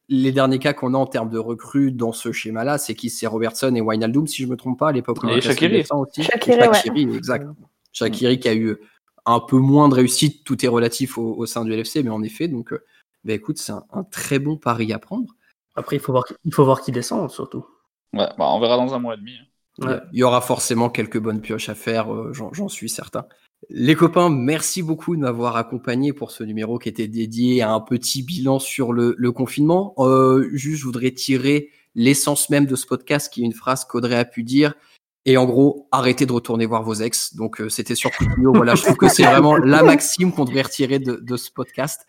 [0.09, 3.27] les derniers cas qu'on a en termes de recrues dans ce schéma-là, c'est qui c'est
[3.27, 5.17] Robertson et Wijnaldum, si je me trompe pas, à l'époque.
[5.29, 5.83] Et Shakiri.
[5.91, 6.23] Aussi.
[6.23, 7.15] Shakiri, ouais.
[7.15, 7.47] exact.
[7.93, 8.77] Shakiri qui a eu
[9.25, 12.23] un peu moins de réussite, tout est relatif au, au sein du LFC, mais en
[12.23, 12.83] effet, donc, euh,
[13.23, 15.35] bah, écoute, c'est un, un, très bon pari à prendre.
[15.75, 17.65] Après, il faut voir, il faut voir qui descend surtout.
[18.13, 19.33] Ouais, bah, on verra dans un mois et demi.
[19.33, 19.87] Hein.
[19.87, 19.99] Ouais.
[20.11, 23.25] Il y aura forcément quelques bonnes pioches à faire, euh, j'en suis certain.
[23.69, 27.79] Les copains, merci beaucoup de m'avoir accompagné pour ce numéro qui était dédié à un
[27.79, 29.93] petit bilan sur le, confinement.
[29.99, 34.15] Euh, juste, je voudrais tirer l'essence même de ce podcast, qui est une phrase qu'Audrey
[34.15, 34.73] a pu dire.
[35.25, 37.35] Et en gros, arrêtez de retourner voir vos ex.
[37.35, 38.51] Donc, euh, c'était sur Coutinho.
[38.53, 42.07] voilà, je trouve que c'est vraiment la maxime qu'on devrait retirer de ce podcast.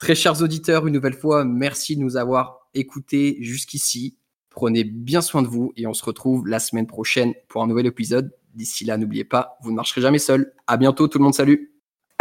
[0.00, 4.16] Très chers auditeurs, une nouvelle fois, merci de nous avoir écoutés jusqu'ici.
[4.48, 7.84] Prenez bien soin de vous et on se retrouve la semaine prochaine pour un nouvel
[7.84, 8.32] épisode.
[8.54, 10.52] D'ici là, n'oubliez pas, vous ne marcherez jamais seul.
[10.66, 11.72] À bientôt tout le monde, salut.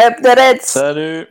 [0.02, 0.62] Up the Reds.
[0.62, 1.28] Salut.